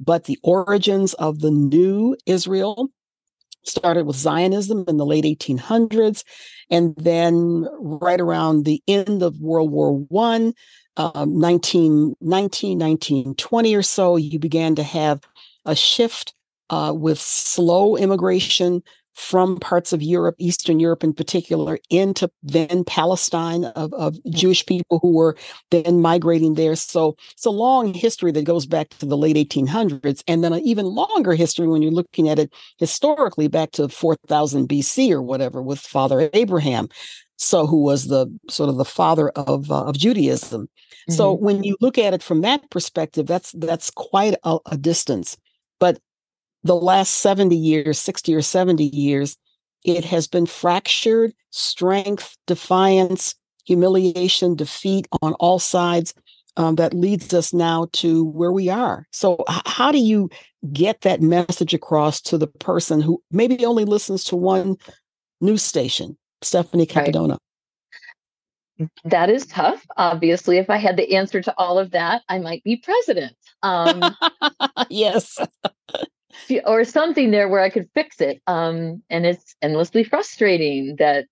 but 0.00 0.24
the 0.24 0.38
origins 0.42 1.14
of 1.14 1.40
the 1.40 1.50
new 1.50 2.16
Israel 2.26 2.88
started 3.64 4.06
with 4.06 4.16
Zionism 4.16 4.84
in 4.88 4.96
the 4.96 5.06
late 5.06 5.24
1800s. 5.24 6.24
And 6.70 6.94
then 6.96 7.66
right 7.78 8.20
around 8.20 8.64
the 8.64 8.82
end 8.86 9.22
of 9.22 9.40
World 9.40 9.70
War 9.70 9.92
One, 9.92 10.54
um, 10.96 11.40
1919, 11.40 12.78
1920 12.78 13.74
or 13.74 13.82
so, 13.82 14.16
you 14.16 14.38
began 14.38 14.74
to 14.76 14.82
have 14.82 15.22
a 15.64 15.74
shift 15.74 16.34
uh, 16.70 16.92
with 16.94 17.18
slow 17.18 17.96
immigration 17.96 18.82
from 19.14 19.58
parts 19.58 19.92
of 19.92 20.02
Europe, 20.02 20.34
Eastern 20.38 20.80
Europe 20.80 21.04
in 21.04 21.12
particular, 21.12 21.78
into 21.90 22.30
then 22.42 22.84
Palestine 22.84 23.64
of, 23.64 23.92
of. 23.94 24.14
Jewish 24.30 24.64
people 24.66 24.98
who 25.00 25.14
were 25.14 25.36
then 25.70 26.00
migrating 26.00 26.54
there. 26.54 26.76
So 26.76 27.16
it's 27.32 27.44
a 27.44 27.50
long 27.50 27.94
history 27.94 28.32
that 28.32 28.44
goes 28.44 28.66
back 28.66 28.90
to 28.90 29.06
the 29.06 29.16
late 29.16 29.36
1800s, 29.36 30.22
and 30.26 30.42
then 30.42 30.52
an 30.52 30.60
even 30.62 30.86
longer 30.86 31.34
history 31.34 31.66
when 31.66 31.82
you're 31.82 31.92
looking 31.92 32.28
at 32.28 32.38
it 32.38 32.52
historically 32.78 33.48
back 33.48 33.72
to 33.72 33.88
4000 33.88 34.68
BC 34.68 35.10
or 35.10 35.22
whatever 35.22 35.62
with 35.62 35.78
Father 35.78 36.30
Abraham. 36.32 36.88
So, 37.36 37.66
who 37.66 37.82
was 37.82 38.06
the 38.06 38.26
sort 38.48 38.68
of 38.68 38.76
the 38.76 38.84
father 38.84 39.30
of 39.30 39.70
uh, 39.70 39.84
of 39.84 39.98
Judaism? 39.98 40.62
Mm-hmm. 40.62 41.12
So, 41.12 41.32
when 41.32 41.64
you 41.64 41.76
look 41.80 41.98
at 41.98 42.14
it 42.14 42.22
from 42.22 42.42
that 42.42 42.70
perspective, 42.70 43.26
that's 43.26 43.52
that's 43.52 43.90
quite 43.90 44.36
a, 44.44 44.58
a 44.66 44.76
distance. 44.76 45.36
The 46.64 46.76
last 46.76 47.16
70 47.16 47.54
years, 47.56 47.98
60 47.98 48.34
or 48.34 48.42
70 48.42 48.84
years, 48.84 49.36
it 49.84 50.04
has 50.06 50.26
been 50.26 50.46
fractured, 50.46 51.34
strength, 51.50 52.36
defiance, 52.46 53.34
humiliation, 53.66 54.54
defeat 54.54 55.06
on 55.22 55.34
all 55.34 55.58
sides. 55.58 56.14
Um, 56.56 56.76
that 56.76 56.94
leads 56.94 57.34
us 57.34 57.52
now 57.52 57.88
to 57.94 58.26
where 58.26 58.52
we 58.52 58.68
are. 58.68 59.08
So, 59.10 59.44
h- 59.50 59.62
how 59.66 59.90
do 59.90 59.98
you 59.98 60.30
get 60.72 61.00
that 61.00 61.20
message 61.20 61.74
across 61.74 62.20
to 62.22 62.38
the 62.38 62.46
person 62.46 63.00
who 63.00 63.20
maybe 63.32 63.66
only 63.66 63.84
listens 63.84 64.22
to 64.24 64.36
one 64.36 64.76
news 65.40 65.64
station, 65.64 66.16
Stephanie 66.42 66.86
Cappadona? 66.86 67.38
Right. 68.78 68.90
That 69.04 69.30
is 69.30 69.46
tough. 69.46 69.86
Obviously, 69.96 70.58
if 70.58 70.70
I 70.70 70.78
had 70.78 70.96
the 70.96 71.16
answer 71.16 71.40
to 71.42 71.54
all 71.58 71.78
of 71.78 71.92
that, 71.92 72.22
I 72.28 72.38
might 72.38 72.64
be 72.64 72.76
president. 72.76 73.36
Um, 73.62 74.16
yes. 74.90 75.38
Or 76.64 76.84
something 76.84 77.30
there 77.30 77.48
where 77.48 77.60
I 77.60 77.70
could 77.70 77.88
fix 77.94 78.20
it. 78.20 78.40
Um, 78.46 79.02
and 79.10 79.26
it's 79.26 79.54
endlessly 79.62 80.04
frustrating 80.04 80.96
that 80.98 81.26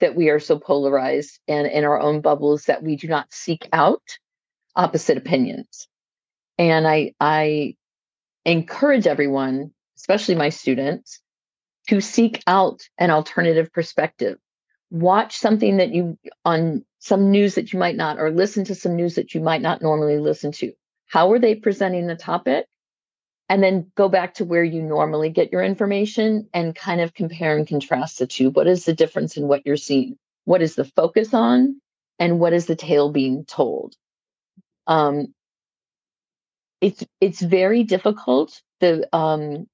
that 0.00 0.16
we 0.16 0.28
are 0.28 0.40
so 0.40 0.58
polarized 0.58 1.38
and 1.46 1.66
in 1.66 1.84
our 1.84 2.00
own 2.00 2.20
bubbles 2.20 2.64
that 2.64 2.82
we 2.82 2.96
do 2.96 3.06
not 3.06 3.32
seek 3.32 3.68
out 3.72 4.02
opposite 4.74 5.16
opinions. 5.16 5.88
And 6.58 6.86
I 6.86 7.12
I 7.20 7.74
encourage 8.44 9.06
everyone, 9.06 9.72
especially 9.96 10.34
my 10.34 10.48
students, 10.48 11.20
to 11.88 12.00
seek 12.00 12.42
out 12.46 12.82
an 12.98 13.10
alternative 13.10 13.72
perspective. 13.72 14.38
Watch 14.90 15.36
something 15.36 15.76
that 15.76 15.92
you 15.92 16.18
on 16.44 16.84
some 16.98 17.30
news 17.30 17.54
that 17.54 17.72
you 17.72 17.78
might 17.78 17.96
not, 17.96 18.18
or 18.18 18.30
listen 18.30 18.64
to 18.64 18.74
some 18.74 18.96
news 18.96 19.14
that 19.14 19.34
you 19.34 19.40
might 19.40 19.62
not 19.62 19.82
normally 19.82 20.18
listen 20.18 20.52
to. 20.52 20.72
How 21.06 21.32
are 21.32 21.38
they 21.38 21.54
presenting 21.54 22.06
the 22.06 22.16
topic? 22.16 22.66
And 23.48 23.62
then 23.62 23.90
go 23.94 24.08
back 24.08 24.34
to 24.34 24.44
where 24.44 24.64
you 24.64 24.82
normally 24.82 25.30
get 25.30 25.52
your 25.52 25.62
information 25.62 26.48
and 26.52 26.74
kind 26.74 27.00
of 27.00 27.14
compare 27.14 27.56
and 27.56 27.66
contrast 27.66 28.18
the 28.18 28.26
two. 28.26 28.50
What 28.50 28.66
is 28.66 28.84
the 28.84 28.94
difference 28.94 29.36
in 29.36 29.48
what 29.48 29.64
you're 29.64 29.76
seeing? 29.76 30.18
What 30.44 30.62
is 30.62 30.74
the 30.74 30.84
focus 30.84 31.32
on? 31.32 31.80
And 32.18 32.40
what 32.40 32.52
is 32.52 32.66
the 32.66 32.76
tale 32.76 33.10
being 33.10 33.44
told? 33.44 33.94
Um, 34.86 35.34
it's 36.80 37.04
it's 37.20 37.40
very 37.40 37.84
difficult. 37.84 38.60
The 38.80 39.08
um, 39.16 39.66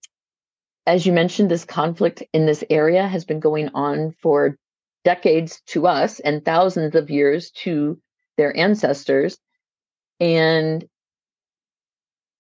as 0.86 1.06
you 1.06 1.12
mentioned, 1.12 1.50
this 1.50 1.64
conflict 1.64 2.22
in 2.32 2.46
this 2.46 2.62
area 2.68 3.06
has 3.06 3.24
been 3.24 3.40
going 3.40 3.70
on 3.74 4.14
for 4.20 4.58
decades 5.04 5.62
to 5.66 5.86
us 5.86 6.20
and 6.20 6.44
thousands 6.44 6.94
of 6.94 7.10
years 7.10 7.50
to 7.50 8.00
their 8.36 8.56
ancestors. 8.56 9.38
And 10.20 10.84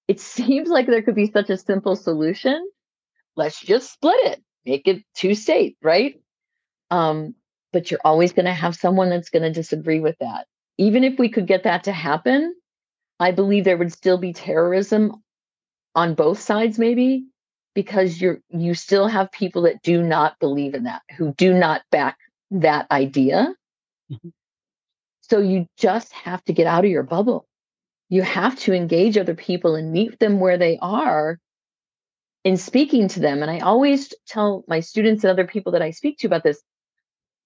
it 0.08 0.20
seems 0.20 0.68
like 0.68 0.86
there 0.86 1.02
could 1.02 1.14
be 1.14 1.30
such 1.30 1.50
a 1.50 1.58
simple 1.58 1.96
solution. 1.96 2.68
Let's 3.36 3.60
just 3.60 3.92
split 3.92 4.18
it, 4.26 4.42
make 4.64 4.86
it 4.86 5.02
two 5.14 5.34
states, 5.34 5.76
right? 5.82 6.20
Um, 6.90 7.34
but 7.72 7.90
you're 7.90 8.00
always 8.04 8.32
going 8.32 8.44
to 8.44 8.52
have 8.52 8.76
someone 8.76 9.10
that's 9.10 9.30
going 9.30 9.42
to 9.42 9.50
disagree 9.50 10.00
with 10.00 10.16
that. 10.20 10.46
Even 10.78 11.02
if 11.02 11.18
we 11.18 11.28
could 11.28 11.46
get 11.46 11.64
that 11.64 11.84
to 11.84 11.92
happen, 11.92 12.54
I 13.18 13.32
believe 13.32 13.64
there 13.64 13.76
would 13.76 13.92
still 13.92 14.18
be 14.18 14.32
terrorism 14.32 15.22
on 15.94 16.14
both 16.14 16.40
sides, 16.40 16.78
maybe 16.78 17.26
because 17.74 18.20
you're 18.20 18.40
you 18.50 18.74
still 18.74 19.08
have 19.08 19.30
people 19.32 19.62
that 19.62 19.82
do 19.82 20.02
not 20.02 20.38
believe 20.38 20.74
in 20.74 20.84
that, 20.84 21.02
who 21.16 21.32
do 21.34 21.52
not 21.52 21.82
back 21.90 22.18
that 22.50 22.86
idea. 22.90 23.54
Mm-hmm. 24.10 24.28
So 25.22 25.38
you 25.40 25.66
just 25.76 26.12
have 26.12 26.44
to 26.44 26.52
get 26.52 26.66
out 26.66 26.84
of 26.84 26.90
your 26.90 27.02
bubble. 27.02 27.46
You 28.14 28.22
have 28.22 28.56
to 28.60 28.72
engage 28.72 29.18
other 29.18 29.34
people 29.34 29.74
and 29.74 29.90
meet 29.90 30.20
them 30.20 30.38
where 30.38 30.56
they 30.56 30.78
are 30.80 31.40
in 32.44 32.56
speaking 32.56 33.08
to 33.08 33.18
them. 33.18 33.42
And 33.42 33.50
I 33.50 33.58
always 33.58 34.14
tell 34.28 34.62
my 34.68 34.78
students 34.78 35.24
and 35.24 35.32
other 35.32 35.48
people 35.48 35.72
that 35.72 35.82
I 35.82 35.90
speak 35.90 36.18
to 36.18 36.28
about 36.28 36.44
this 36.44 36.62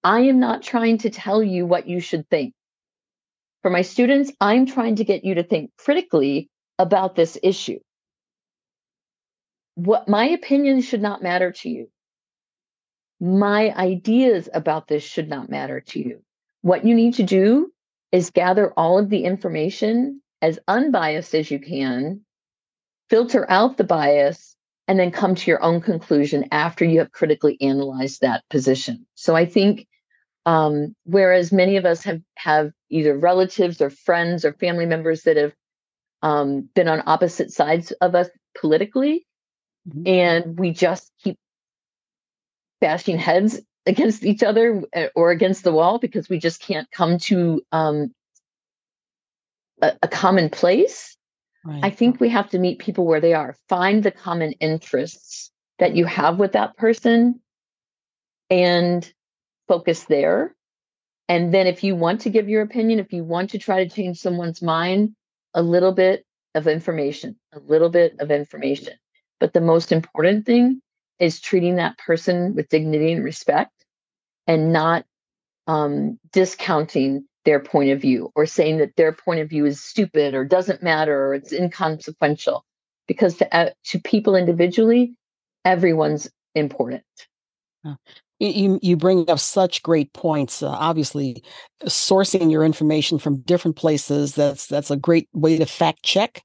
I 0.03 0.19
am 0.19 0.39
not 0.39 0.61
trying 0.61 0.99
to 0.99 1.09
tell 1.09 1.41
you 1.41 1.65
what 1.65 1.87
you 1.87 1.99
should 1.99 2.29
think. 2.29 2.53
For 3.63 3.71
my 3.71 3.81
students, 3.81 4.31
I'm 4.39 4.67
trying 4.67 4.97
to 4.97 5.03
get 5.03 5.25
you 5.25 5.33
to 5.33 5.43
think 5.43 5.71
critically 5.75 6.51
about 6.77 7.15
this 7.15 7.35
issue. 7.41 7.79
What 9.73 10.07
my 10.07 10.25
opinion 10.29 10.81
should 10.81 11.01
not 11.01 11.23
matter 11.23 11.51
to 11.51 11.69
you. 11.69 11.89
My 13.19 13.73
ideas 13.75 14.47
about 14.53 14.87
this 14.87 15.01
should 15.01 15.29
not 15.29 15.49
matter 15.49 15.81
to 15.81 15.99
you. 15.99 16.21
What 16.61 16.85
you 16.85 16.93
need 16.93 17.15
to 17.15 17.23
do 17.23 17.73
is 18.11 18.29
gather 18.29 18.71
all 18.73 18.99
of 18.99 19.09
the 19.09 19.25
information 19.25 20.21
as 20.41 20.59
unbiased 20.67 21.35
as 21.35 21.51
you 21.51 21.59
can, 21.59 22.21
filter 23.09 23.49
out 23.49 23.77
the 23.77 23.83
bias, 23.83 24.55
and 24.87 24.99
then 24.99 25.11
come 25.11 25.35
to 25.35 25.51
your 25.51 25.61
own 25.61 25.81
conclusion 25.81 26.47
after 26.51 26.83
you 26.83 26.99
have 26.99 27.11
critically 27.11 27.57
analyzed 27.61 28.21
that 28.21 28.43
position. 28.49 29.05
So 29.15 29.35
I 29.35 29.45
think 29.45 29.87
um, 30.45 30.95
whereas 31.03 31.51
many 31.51 31.77
of 31.77 31.85
us 31.85 32.03
have 32.03 32.21
have 32.35 32.71
either 32.89 33.15
relatives 33.15 33.81
or 33.81 33.89
friends 33.89 34.45
or 34.45 34.53
family 34.53 34.85
members 34.85 35.23
that 35.23 35.37
have 35.37 35.53
um, 36.23 36.69
been 36.73 36.87
on 36.87 37.03
opposite 37.05 37.51
sides 37.51 37.91
of 38.01 38.15
us 38.15 38.29
politically, 38.59 39.27
mm-hmm. 39.87 40.07
and 40.07 40.59
we 40.59 40.71
just 40.71 41.11
keep 41.23 41.37
bashing 42.81 43.17
heads 43.17 43.59
against 43.85 44.25
each 44.25 44.41
other 44.41 44.83
eh, 44.93 45.09
or 45.15 45.31
against 45.31 45.63
the 45.63 45.71
wall 45.71 45.99
because 45.99 46.29
we 46.29 46.39
just 46.39 46.61
can't 46.61 46.89
come 46.91 47.17
to 47.19 47.61
um, 47.71 48.11
a, 49.81 49.93
a, 50.03 50.07
common 50.07 50.49
place. 50.49 51.15
Right. 51.65 51.83
I 51.83 51.89
think 51.89 52.19
we 52.19 52.29
have 52.29 52.49
to 52.51 52.59
meet 52.59 52.79
people 52.79 53.05
where 53.05 53.19
they 53.19 53.33
are, 53.33 53.55
find 53.67 54.03
the 54.03 54.11
common 54.11 54.53
interests 54.53 55.51
that 55.79 55.95
you 55.95 56.05
have 56.05 56.39
with 56.39 56.53
that 56.53 56.77
person, 56.77 57.41
and 58.49 59.11
focus 59.67 60.05
there. 60.05 60.55
And 61.27 61.53
then 61.53 61.67
if 61.67 61.83
you 61.83 61.95
want 61.95 62.21
to 62.21 62.29
give 62.29 62.49
your 62.49 62.63
opinion, 62.63 62.99
if 62.99 63.13
you 63.13 63.23
want 63.23 63.51
to 63.51 63.59
try 63.59 63.83
to 63.83 63.89
change 63.89 64.19
someone's 64.19 64.61
mind, 64.61 65.15
a 65.53 65.61
little 65.61 65.91
bit 65.91 66.25
of 66.55 66.67
information, 66.67 67.35
a 67.53 67.59
little 67.59 67.89
bit 67.89 68.15
of 68.19 68.31
information. 68.31 68.93
But 69.39 69.53
the 69.53 69.61
most 69.61 69.91
important 69.91 70.45
thing 70.45 70.81
is 71.19 71.39
treating 71.39 71.75
that 71.75 71.97
person 71.97 72.55
with 72.55 72.69
dignity 72.69 73.11
and 73.11 73.23
respect 73.23 73.73
and 74.47 74.73
not 74.73 75.05
um, 75.67 76.19
discounting 76.31 77.25
their 77.45 77.59
point 77.59 77.89
of 77.91 78.01
view 78.01 78.31
or 78.35 78.45
saying 78.45 78.77
that 78.77 78.95
their 78.95 79.11
point 79.11 79.39
of 79.39 79.49
view 79.49 79.65
is 79.65 79.81
stupid 79.83 80.33
or 80.33 80.45
doesn't 80.45 80.83
matter 80.83 81.27
or 81.27 81.33
it's 81.33 81.53
inconsequential. 81.53 82.65
Because 83.07 83.37
to, 83.37 83.55
uh, 83.55 83.71
to 83.85 83.99
people 83.99 84.35
individually, 84.35 85.15
everyone's 85.65 86.29
important 86.53 87.03
you 88.39 88.79
you 88.81 88.95
bring 88.95 89.29
up 89.29 89.39
such 89.39 89.83
great 89.83 90.13
points. 90.13 90.63
Uh, 90.63 90.69
obviously, 90.69 91.43
sourcing 91.85 92.51
your 92.51 92.63
information 92.63 93.19
from 93.19 93.41
different 93.41 93.77
places 93.77 94.35
that's 94.35 94.67
that's 94.67 94.91
a 94.91 94.97
great 94.97 95.27
way 95.33 95.57
to 95.57 95.65
fact 95.65 96.03
check. 96.03 96.43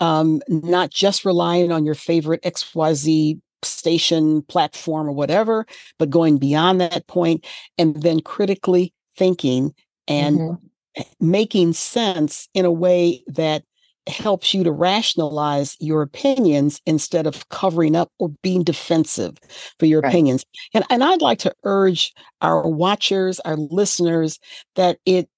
Um, 0.00 0.40
not 0.48 0.90
just 0.90 1.24
relying 1.24 1.72
on 1.72 1.86
your 1.86 1.94
favorite 1.94 2.42
XYZ 2.42 3.40
station, 3.62 4.42
platform, 4.42 5.08
or 5.08 5.12
whatever, 5.12 5.66
but 5.98 6.10
going 6.10 6.38
beyond 6.38 6.80
that 6.80 7.06
point 7.06 7.46
and 7.78 8.02
then 8.02 8.20
critically 8.20 8.92
thinking 9.16 9.74
and 10.08 10.38
mm-hmm. 10.38 11.02
making 11.20 11.72
sense 11.72 12.48
in 12.54 12.64
a 12.64 12.72
way 12.72 13.22
that 13.26 13.62
helps 14.08 14.54
you 14.54 14.62
to 14.62 14.70
rationalize 14.70 15.76
your 15.80 16.02
opinions 16.02 16.80
instead 16.86 17.26
of 17.26 17.48
covering 17.48 17.96
up 17.96 18.10
or 18.18 18.28
being 18.42 18.62
defensive 18.62 19.36
for 19.78 19.86
your 19.86 20.00
right. 20.00 20.10
opinions. 20.10 20.44
And 20.74 20.84
and 20.90 21.02
I'd 21.02 21.22
like 21.22 21.38
to 21.40 21.54
urge 21.64 22.14
our 22.40 22.68
watchers, 22.68 23.40
our 23.40 23.56
listeners 23.56 24.38
that 24.76 24.98
it 25.06 25.28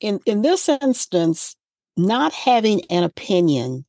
in 0.00 0.20
in 0.26 0.42
this 0.42 0.68
instance 0.68 1.56
not 1.96 2.32
having 2.32 2.82
an 2.90 3.04
opinion 3.04 3.84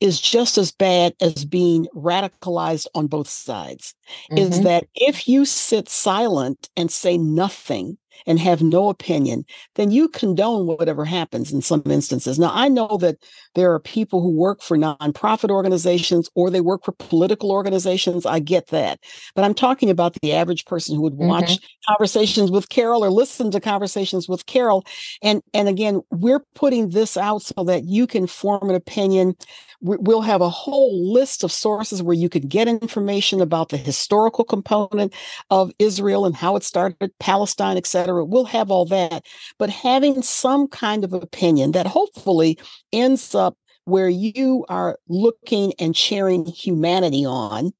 is 0.00 0.20
just 0.20 0.58
as 0.58 0.70
bad 0.70 1.14
as 1.20 1.44
being 1.44 1.86
radicalized 1.94 2.86
on 2.94 3.06
both 3.06 3.28
sides. 3.28 3.94
Mm-hmm. 4.30 4.38
Is 4.38 4.60
that 4.60 4.84
if 4.94 5.26
you 5.26 5.44
sit 5.44 5.88
silent 5.88 6.68
and 6.76 6.90
say 6.90 7.16
nothing, 7.16 7.96
and 8.26 8.38
have 8.38 8.62
no 8.62 8.88
opinion, 8.88 9.44
then 9.74 9.90
you 9.90 10.08
condone 10.08 10.66
whatever 10.66 11.04
happens 11.04 11.52
in 11.52 11.62
some 11.62 11.82
instances. 11.86 12.38
Now, 12.38 12.50
I 12.52 12.68
know 12.68 12.98
that 13.00 13.16
there 13.54 13.72
are 13.72 13.80
people 13.80 14.20
who 14.20 14.30
work 14.30 14.62
for 14.62 14.76
nonprofit 14.76 15.50
organizations 15.50 16.28
or 16.34 16.50
they 16.50 16.60
work 16.60 16.84
for 16.84 16.92
political 16.92 17.50
organizations. 17.50 18.26
I 18.26 18.38
get 18.38 18.68
that. 18.68 19.00
But 19.34 19.44
I'm 19.44 19.54
talking 19.54 19.90
about 19.90 20.14
the 20.14 20.32
average 20.32 20.64
person 20.64 20.96
who 20.96 21.02
would 21.02 21.14
watch 21.14 21.52
mm-hmm. 21.52 21.92
conversations 21.92 22.50
with 22.50 22.68
Carole 22.68 23.04
or 23.04 23.10
listen 23.10 23.50
to 23.50 23.60
conversations 23.60 24.28
with 24.28 24.46
Carole. 24.46 24.84
And, 25.22 25.42
and 25.52 25.68
again, 25.68 26.02
we're 26.10 26.44
putting 26.54 26.90
this 26.90 27.16
out 27.16 27.42
so 27.42 27.64
that 27.64 27.84
you 27.84 28.06
can 28.06 28.26
form 28.26 28.70
an 28.70 28.76
opinion. 28.76 29.36
We'll 29.80 30.22
have 30.22 30.40
a 30.40 30.48
whole 30.48 31.12
list 31.12 31.44
of 31.44 31.52
sources 31.52 32.02
where 32.02 32.14
you 32.14 32.30
can 32.30 32.48
get 32.48 32.68
information 32.68 33.40
about 33.42 33.68
the 33.68 33.76
historical 33.76 34.44
component 34.44 35.12
of 35.50 35.72
Israel 35.78 36.24
and 36.24 36.34
how 36.34 36.56
it 36.56 36.64
started, 36.64 37.12
Palestine, 37.18 37.76
etc 37.76 38.03
We'll 38.06 38.44
have 38.44 38.70
all 38.70 38.84
that. 38.86 39.24
But 39.58 39.70
having 39.70 40.22
some 40.22 40.68
kind 40.68 41.04
of 41.04 41.12
opinion 41.12 41.72
that 41.72 41.86
hopefully 41.86 42.58
ends 42.92 43.34
up 43.34 43.56
where 43.84 44.08
you 44.08 44.64
are 44.68 44.98
looking 45.08 45.72
and 45.78 45.94
cheering 45.94 46.46
humanity 46.46 47.24
on, 47.24 47.72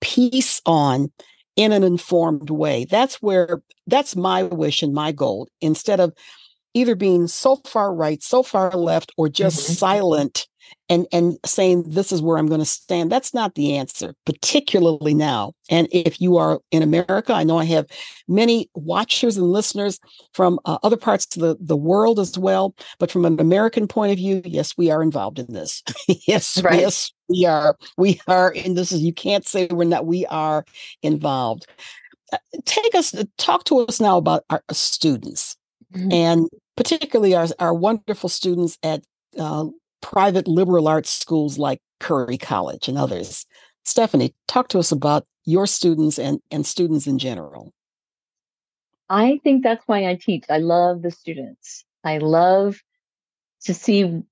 peace 0.00 0.60
on 0.66 1.10
in 1.56 1.72
an 1.72 1.82
informed 1.82 2.50
way. 2.50 2.84
That's 2.84 3.16
where 3.16 3.62
that's 3.86 4.16
my 4.16 4.42
wish 4.42 4.82
and 4.82 4.94
my 4.94 5.12
goal. 5.12 5.48
Instead 5.60 6.00
of 6.00 6.12
either 6.74 6.94
being 6.94 7.26
so 7.26 7.56
far 7.66 7.94
right, 7.94 8.22
so 8.22 8.42
far 8.42 8.70
left, 8.72 9.12
or 9.16 9.28
just 9.28 9.58
mm-hmm. 9.58 9.72
silent 9.74 10.46
and 10.88 11.06
and 11.12 11.38
saying 11.44 11.84
this 11.86 12.12
is 12.12 12.20
where 12.20 12.38
I'm 12.38 12.46
going 12.46 12.60
to 12.60 12.66
stand. 12.66 13.10
That's 13.10 13.32
not 13.32 13.54
the 13.54 13.76
answer, 13.76 14.14
particularly 14.26 15.14
now. 15.14 15.54
And 15.70 15.88
if 15.90 16.20
you 16.20 16.36
are 16.36 16.60
in 16.70 16.82
America, 16.82 17.32
I 17.32 17.44
know 17.44 17.58
I 17.58 17.64
have 17.64 17.86
many 18.28 18.68
watchers 18.74 19.36
and 19.36 19.50
listeners 19.50 19.98
from 20.34 20.58
uh, 20.64 20.78
other 20.82 20.96
parts 20.96 21.34
of 21.36 21.42
the, 21.42 21.56
the 21.60 21.76
world 21.76 22.18
as 22.18 22.38
well. 22.38 22.74
But 22.98 23.10
from 23.10 23.24
an 23.24 23.40
American 23.40 23.88
point 23.88 24.12
of 24.12 24.18
view, 24.18 24.42
yes, 24.44 24.76
we 24.76 24.90
are 24.90 25.02
involved 25.02 25.38
in 25.38 25.52
this. 25.52 25.82
yes, 26.26 26.62
right. 26.62 26.80
yes, 26.80 27.12
we 27.28 27.46
are. 27.46 27.76
We 27.96 28.20
are 28.26 28.52
in 28.52 28.74
this. 28.74 28.92
Is 28.92 29.00
you 29.00 29.14
can't 29.14 29.46
say 29.46 29.68
we're 29.70 29.84
not. 29.84 30.06
We 30.06 30.26
are 30.26 30.64
involved. 31.02 31.66
Uh, 32.32 32.38
take 32.64 32.94
us, 32.94 33.14
talk 33.36 33.64
to 33.64 33.80
us 33.80 34.00
now 34.00 34.16
about 34.16 34.44
our 34.50 34.62
students, 34.70 35.56
mm-hmm. 35.94 36.12
and 36.12 36.48
particularly 36.76 37.34
our, 37.34 37.46
our 37.58 37.74
wonderful 37.74 38.28
students 38.28 38.78
at 38.82 39.02
uh, 39.38 39.66
private 40.02 40.46
liberal 40.46 40.88
arts 40.88 41.10
schools 41.10 41.58
like 41.58 41.80
Curry 42.00 42.36
College 42.36 42.88
and 42.88 42.98
others. 42.98 43.46
Stephanie, 43.84 44.34
talk 44.46 44.68
to 44.68 44.78
us 44.78 44.92
about 44.92 45.24
your 45.44 45.66
students 45.66 46.18
and, 46.18 46.40
and 46.50 46.66
students 46.66 47.06
in 47.06 47.18
general. 47.18 47.72
I 49.08 49.40
think 49.42 49.62
that's 49.62 49.86
why 49.86 50.06
I 50.06 50.14
teach. 50.14 50.44
I 50.48 50.58
love 50.58 51.02
the 51.02 51.10
students. 51.10 51.84
I 52.04 52.18
love 52.18 52.80
to 53.64 53.74
see 53.74 54.22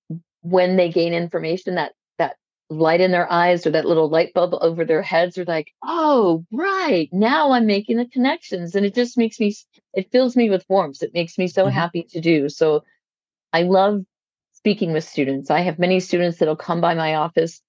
when 0.43 0.77
they 0.77 0.91
gain 0.91 1.13
information 1.13 1.75
that 1.75 1.93
that 2.19 2.37
light 2.71 3.01
in 3.01 3.11
their 3.11 3.31
eyes 3.31 3.67
or 3.67 3.71
that 3.71 3.85
little 3.85 4.09
light 4.09 4.33
bulb 4.33 4.55
over 4.61 4.85
their 4.85 5.03
heads 5.03 5.37
are 5.37 5.45
like, 5.45 5.73
oh, 5.85 6.45
right. 6.53 7.09
Now 7.13 7.53
I'm 7.53 7.67
making 7.67 7.99
the 7.99 8.07
connections. 8.07 8.75
And 8.75 8.87
it 8.87 8.95
just 8.95 9.19
makes 9.19 9.39
me, 9.39 9.55
it 9.93 10.11
fills 10.11 10.37
me 10.37 10.49
with 10.49 10.65
warmth. 10.69 11.03
It 11.03 11.15
makes 11.15 11.37
me 11.37 11.47
so 11.47 11.65
mm-hmm. 11.65 11.75
happy 11.75 12.03
to 12.05 12.21
do. 12.21 12.49
So 12.49 12.85
I 13.53 13.63
love 13.63 14.05
speaking 14.61 14.93
with 14.93 15.05
students. 15.05 15.51
I 15.51 15.61
have 15.61 15.79
many 15.79 16.01
students 16.01 16.39
that'll 16.39 16.57
come 16.57 16.81
by 16.81 16.95
my 16.95 17.15
office 17.17 17.61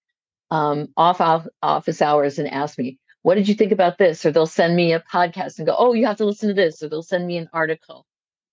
um, 0.50 0.90
off, 0.98 1.22
off 1.22 1.48
office 1.62 2.02
hours 2.02 2.40
and 2.40 2.48
ask 2.50 2.78
me, 2.78 3.00
"What 3.22 3.36
did 3.36 3.48
you 3.48 3.56
think 3.56 3.72
about 3.72 3.98
this?" 3.98 4.26
Or 4.26 4.32
they'll 4.32 4.46
send 4.46 4.76
me 4.76 4.94
a 4.94 5.00
podcast 5.00 5.58
and 5.58 5.68
go, 5.68 5.76
"Oh, 5.78 5.94
you 5.94 6.06
have 6.08 6.18
to 6.18 6.26
listen 6.26 6.50
to 6.50 6.54
this," 6.54 6.84
or 6.84 6.90
they'll 6.90 7.04
send 7.04 7.26
me 7.28 7.38
an 7.38 7.50
article. 7.54 8.06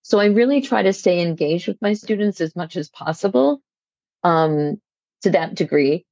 So 0.02 0.20
I 0.20 0.26
really 0.26 0.60
try 0.60 0.82
to 0.82 0.92
stay 0.92 1.20
engaged 1.20 1.68
with 1.68 1.82
my 1.82 1.92
students 1.92 2.40
as 2.40 2.54
much 2.56 2.76
as 2.76 2.88
possible. 2.88 3.60
Um, 4.24 4.80
to 5.22 5.30
that 5.30 5.54
degree 5.54 6.04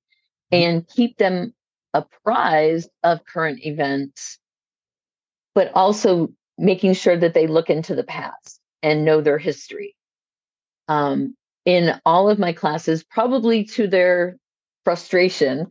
and 0.52 0.86
keep 0.88 1.16
them 1.18 1.54
apprised 1.94 2.90
of 3.02 3.24
current 3.24 3.64
events, 3.64 4.38
but 5.54 5.70
also 5.74 6.32
making 6.58 6.94
sure 6.94 7.16
that 7.16 7.34
they 7.34 7.46
look 7.46 7.70
into 7.70 7.94
the 7.94 8.04
past 8.04 8.60
and 8.82 9.04
know 9.04 9.20
their 9.20 9.38
history. 9.38 9.96
Um, 10.88 11.36
in 11.66 12.00
all 12.06 12.30
of 12.30 12.38
my 12.38 12.52
classes, 12.52 13.02
probably 13.02 13.64
to 13.64 13.88
their 13.88 14.38
frustration, 14.84 15.66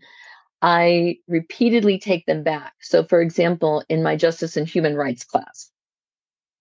I 0.61 1.17
repeatedly 1.27 1.97
take 1.97 2.25
them 2.25 2.43
back. 2.43 2.73
So, 2.81 3.05
for 3.05 3.21
example, 3.21 3.83
in 3.89 4.03
my 4.03 4.17
justice 4.17 4.57
and 4.57 4.67
human 4.67 4.95
rights 4.95 5.23
class, 5.23 5.71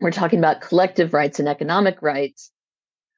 we're 0.01 0.13
talking 0.13 0.39
about 0.39 0.61
collective 0.61 1.13
rights 1.13 1.41
and 1.41 1.49
economic 1.49 2.01
rights, 2.01 2.51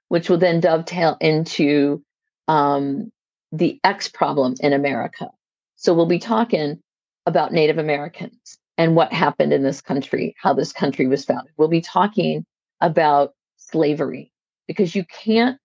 which 0.09 0.31
will 0.31 0.39
then 0.39 0.61
dovetail 0.61 1.17
into 1.21 2.03
um, 2.49 3.13
the 3.53 3.79
X 3.85 4.09
problem 4.09 4.55
in 4.61 4.73
America. 4.73 5.29
So, 5.77 5.93
we'll 5.93 6.07
be 6.07 6.19
talking 6.19 6.81
about 7.27 7.53
Native 7.53 7.79
Americans 7.79 8.59
and 8.79 8.97
what 8.97 9.13
happened 9.13 9.53
in 9.53 9.63
this 9.63 9.83
country, 9.83 10.35
how 10.41 10.55
this 10.55 10.73
country 10.73 11.07
was 11.09 11.25
founded. 11.27 11.53
We'll 11.59 11.69
be 11.69 11.83
talking 11.83 12.47
about 12.81 13.35
slavery 13.57 14.33
because 14.67 14.95
you 14.95 15.05
can't 15.05 15.59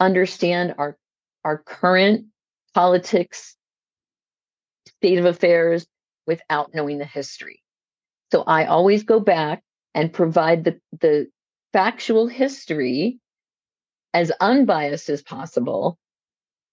understand 0.00 0.74
our 0.78 0.96
our 1.44 1.58
current 1.58 2.26
politics 2.74 3.56
state 4.98 5.18
of 5.18 5.24
affairs 5.24 5.86
without 6.26 6.74
knowing 6.74 6.98
the 6.98 7.04
history. 7.04 7.62
So 8.32 8.42
i 8.42 8.66
always 8.66 9.04
go 9.04 9.20
back 9.20 9.62
and 9.94 10.12
provide 10.12 10.64
the 10.64 10.80
the 11.00 11.28
factual 11.72 12.26
history 12.26 13.18
as 14.12 14.32
unbiased 14.40 15.08
as 15.08 15.22
possible. 15.22 15.98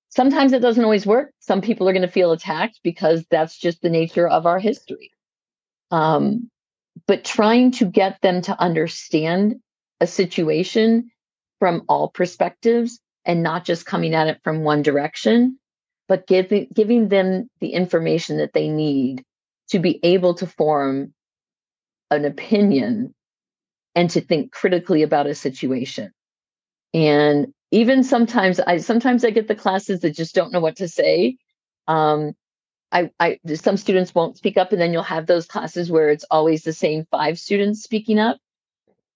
Sometimes 0.10 0.54
it 0.54 0.62
doesn't 0.62 0.84
always 0.84 1.06
work. 1.06 1.32
Some 1.40 1.62
people 1.62 1.90
are 1.90 1.94
going 1.94 2.04
to 2.04 2.08
feel 2.08 2.32
attacked 2.32 2.80
because 2.84 3.26
that's 3.30 3.58
just 3.58 3.82
the 3.82 3.90
nature 3.90 4.28
of 4.28 4.46
our 4.46 4.60
history. 4.60 5.12
Um, 5.92 6.50
but 7.08 7.24
trying 7.24 7.72
to 7.72 7.86
get 7.86 8.22
them 8.22 8.42
to 8.44 8.60
understand 8.60 9.56
a 10.00 10.08
situation 10.08 11.12
from 11.60 11.84
all 11.90 12.10
perspectives 12.10 13.00
and 13.26 13.44
not 13.44 13.66
just 13.66 13.86
coming 13.86 14.14
at 14.14 14.28
it 14.28 14.42
from 14.44 14.64
one 14.64 14.82
direction, 14.82 15.58
but 16.08 16.28
giving 16.28 16.68
giving 16.74 17.08
them 17.08 17.50
the 17.60 17.70
information 17.70 18.38
that 18.38 18.54
they 18.54 18.70
need 18.70 19.24
to 19.70 19.80
be 19.80 20.00
able 20.04 20.36
to 20.36 20.48
form 20.48 21.14
an 22.12 22.26
opinion 22.26 23.14
and 23.96 24.10
to 24.12 24.22
think 24.22 24.52
critically 24.52 25.04
about 25.04 25.28
a 25.28 25.36
situation. 25.36 26.12
And 26.94 27.54
even 27.72 28.04
sometimes 28.04 28.60
I 28.60 28.78
sometimes 28.78 29.26
I 29.26 29.32
get 29.32 29.48
the 29.48 29.56
classes 29.56 30.02
that 30.02 30.16
just 30.16 30.36
don't 30.36 30.52
know 30.52 30.60
what 30.60 30.78
to 30.78 30.88
say. 30.88 31.38
Um, 31.88 32.34
I, 32.92 33.10
I 33.20 33.40
some 33.56 33.78
students 33.78 34.14
won't 34.14 34.38
speak 34.38 34.58
up, 34.58 34.72
and 34.72 34.80
then 34.82 34.94
you'll 34.94 35.02
have 35.04 35.26
those 35.26 35.48
classes 35.48 35.90
where 35.90 36.10
it's 36.10 36.26
always 36.30 36.64
the 36.64 36.74
same 36.74 37.06
five 37.10 37.40
students 37.40 37.82
speaking 37.82 38.20
up. 38.20 38.38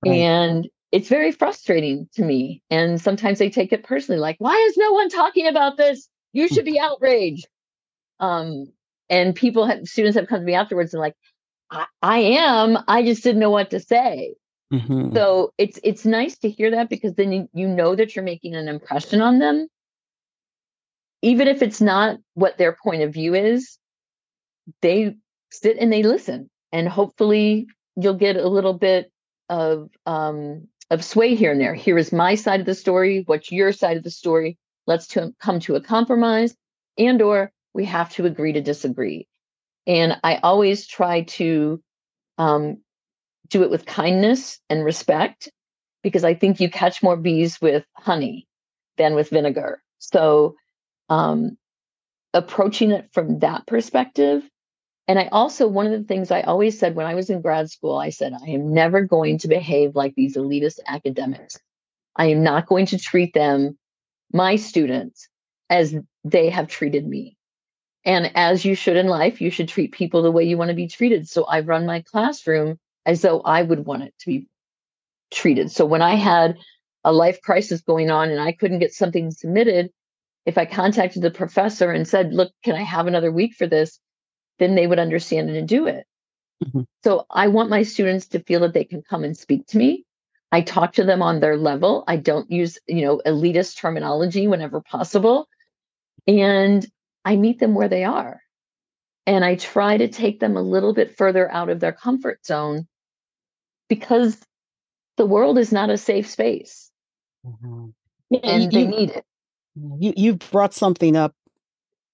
Right. 0.03 0.13
And 0.13 0.67
it's 0.91 1.09
very 1.09 1.31
frustrating 1.31 2.07
to 2.13 2.23
me. 2.23 2.61
And 2.69 2.99
sometimes 2.99 3.39
they 3.39 3.49
take 3.49 3.73
it 3.73 3.83
personally, 3.83 4.19
like, 4.19 4.37
why 4.39 4.55
is 4.69 4.77
no 4.77 4.93
one 4.93 5.09
talking 5.09 5.47
about 5.47 5.77
this? 5.77 6.07
You 6.33 6.47
should 6.47 6.65
be 6.65 6.79
outraged. 6.79 7.47
Um, 8.19 8.71
and 9.09 9.35
people 9.35 9.65
have 9.65 9.87
students 9.87 10.17
have 10.17 10.27
come 10.27 10.39
to 10.39 10.45
me 10.45 10.53
afterwards 10.53 10.93
and 10.93 11.01
like, 11.01 11.15
I, 11.69 11.85
I 12.01 12.17
am, 12.19 12.77
I 12.87 13.03
just 13.03 13.23
didn't 13.23 13.39
know 13.39 13.51
what 13.51 13.71
to 13.71 13.79
say. 13.79 14.35
Mm-hmm. 14.73 15.15
So 15.15 15.53
it's 15.57 15.79
it's 15.83 16.05
nice 16.05 16.37
to 16.39 16.49
hear 16.49 16.71
that 16.71 16.89
because 16.89 17.13
then 17.13 17.31
you, 17.31 17.49
you 17.53 17.67
know 17.67 17.95
that 17.95 18.15
you're 18.15 18.25
making 18.25 18.55
an 18.55 18.67
impression 18.67 19.21
on 19.21 19.39
them. 19.39 19.67
Even 21.21 21.47
if 21.47 21.61
it's 21.61 21.81
not 21.81 22.19
what 22.33 22.57
their 22.57 22.77
point 22.83 23.01
of 23.01 23.13
view 23.13 23.33
is, 23.33 23.77
they 24.81 25.15
sit 25.51 25.77
and 25.79 25.91
they 25.91 26.03
listen. 26.03 26.49
And 26.71 26.87
hopefully 26.87 27.67
you'll 27.95 28.13
get 28.15 28.35
a 28.35 28.47
little 28.47 28.73
bit 28.73 29.11
of 29.49 29.89
um, 30.05 30.67
of 30.89 31.03
sway 31.03 31.35
here 31.35 31.51
and 31.51 31.59
there. 31.59 31.73
Here 31.73 31.97
is 31.97 32.11
my 32.11 32.35
side 32.35 32.59
of 32.59 32.65
the 32.65 32.75
story. 32.75 33.23
What's 33.25 33.51
your 33.51 33.71
side 33.71 33.97
of 33.97 34.03
the 34.03 34.11
story? 34.11 34.57
Let's 34.85 35.07
to 35.07 35.33
come 35.39 35.59
to 35.61 35.75
a 35.75 35.81
compromise, 35.81 36.55
and 36.97 37.21
or 37.21 37.51
we 37.73 37.85
have 37.85 38.11
to 38.13 38.25
agree 38.25 38.53
to 38.53 38.61
disagree. 38.61 39.27
And 39.85 40.17
I 40.23 40.37
always 40.37 40.87
try 40.87 41.21
to 41.21 41.81
um, 42.37 42.81
do 43.49 43.63
it 43.63 43.69
with 43.69 43.85
kindness 43.85 44.59
and 44.69 44.83
respect 44.83 45.49
because 46.03 46.23
I 46.23 46.33
think 46.33 46.59
you 46.59 46.69
catch 46.69 47.03
more 47.03 47.17
bees 47.17 47.59
with 47.61 47.85
honey 47.95 48.47
than 48.97 49.15
with 49.15 49.29
vinegar. 49.29 49.81
So 49.99 50.55
um, 51.09 51.57
approaching 52.33 52.91
it 52.91 53.09
from 53.13 53.39
that 53.39 53.65
perspective 53.67 54.43
and 55.07 55.17
I 55.17 55.29
also, 55.31 55.67
one 55.67 55.85
of 55.85 55.93
the 55.93 56.03
things 56.03 56.31
I 56.31 56.41
always 56.41 56.77
said 56.77 56.95
when 56.95 57.05
I 57.05 57.15
was 57.15 57.29
in 57.29 57.41
grad 57.41 57.71
school, 57.71 57.97
I 57.97 58.09
said, 58.09 58.33
I 58.33 58.49
am 58.49 58.73
never 58.73 59.01
going 59.01 59.37
to 59.39 59.47
behave 59.47 59.95
like 59.95 60.15
these 60.15 60.35
elitist 60.35 60.79
academics. 60.85 61.57
I 62.15 62.25
am 62.27 62.43
not 62.43 62.67
going 62.67 62.87
to 62.87 62.97
treat 62.97 63.33
them, 63.33 63.77
my 64.33 64.57
students, 64.57 65.29
as 65.69 65.95
they 66.25 66.49
have 66.49 66.67
treated 66.67 67.07
me. 67.07 67.37
And 68.03 68.31
as 68.35 68.65
you 68.65 68.75
should 68.75 68.97
in 68.97 69.07
life, 69.07 69.39
you 69.39 69.49
should 69.49 69.69
treat 69.69 69.93
people 69.93 70.21
the 70.21 70.31
way 70.31 70.43
you 70.43 70.57
want 70.57 70.69
to 70.69 70.75
be 70.75 70.87
treated. 70.87 71.27
So 71.29 71.45
I 71.45 71.61
run 71.61 71.85
my 71.85 72.01
classroom 72.01 72.77
as 73.05 73.21
though 73.21 73.39
I 73.41 73.61
would 73.61 73.85
want 73.85 74.03
it 74.03 74.13
to 74.19 74.25
be 74.27 74.47
treated. 75.31 75.71
So 75.71 75.85
when 75.85 76.01
I 76.01 76.15
had 76.15 76.57
a 77.03 77.13
life 77.13 77.41
crisis 77.41 77.81
going 77.81 78.09
on 78.09 78.29
and 78.29 78.41
I 78.41 78.51
couldn't 78.51 78.79
get 78.79 78.93
something 78.93 79.31
submitted, 79.31 79.89
if 80.45 80.57
I 80.57 80.65
contacted 80.65 81.21
the 81.21 81.31
professor 81.31 81.91
and 81.91 82.07
said, 82.07 82.33
Look, 82.33 82.51
can 82.63 82.75
I 82.75 82.83
have 82.83 83.07
another 83.07 83.31
week 83.31 83.53
for 83.53 83.67
this? 83.67 83.99
Then 84.59 84.75
they 84.75 84.87
would 84.87 84.99
understand 84.99 85.49
it 85.49 85.57
and 85.57 85.67
do 85.67 85.87
it. 85.87 86.05
Mm-hmm. 86.63 86.81
So 87.03 87.25
I 87.29 87.47
want 87.47 87.69
my 87.69 87.83
students 87.83 88.27
to 88.27 88.39
feel 88.39 88.61
that 88.61 88.73
they 88.73 88.83
can 88.83 89.01
come 89.01 89.23
and 89.23 89.37
speak 89.37 89.67
to 89.67 89.77
me. 89.77 90.05
I 90.51 90.61
talk 90.61 90.93
to 90.93 91.03
them 91.03 91.21
on 91.21 91.39
their 91.39 91.57
level. 91.57 92.03
I 92.07 92.15
don't 92.17 92.49
use, 92.49 92.79
you 92.87 93.01
know, 93.01 93.21
elitist 93.25 93.77
terminology 93.77 94.47
whenever 94.47 94.81
possible. 94.81 95.47
And 96.25 96.85
I 97.25 97.35
meet 97.35 97.59
them 97.59 97.75
where 97.75 97.89
they 97.89 98.05
are. 98.05 98.41
And 99.25 99.43
I 99.43 99.55
try 99.55 99.97
to 99.97 100.07
take 100.07 100.39
them 100.39 100.55
a 100.55 100.61
little 100.61 100.93
bit 100.93 101.17
further 101.17 101.51
out 101.51 101.69
of 101.69 101.81
their 101.81 101.91
comfort 101.91 102.45
zone 102.45 102.87
because 103.89 104.37
the 105.17 105.25
world 105.25 105.57
is 105.57 105.73
not 105.73 105.89
a 105.89 105.97
safe 105.97 106.29
space. 106.29 106.89
Mm-hmm. 107.45 107.87
and 108.43 108.63
you, 108.63 108.69
they 108.69 108.87
need 108.87 109.09
it. 109.11 109.25
You 109.75 110.13
you 110.17 110.35
brought 110.35 110.73
something 110.73 111.15
up 111.15 111.33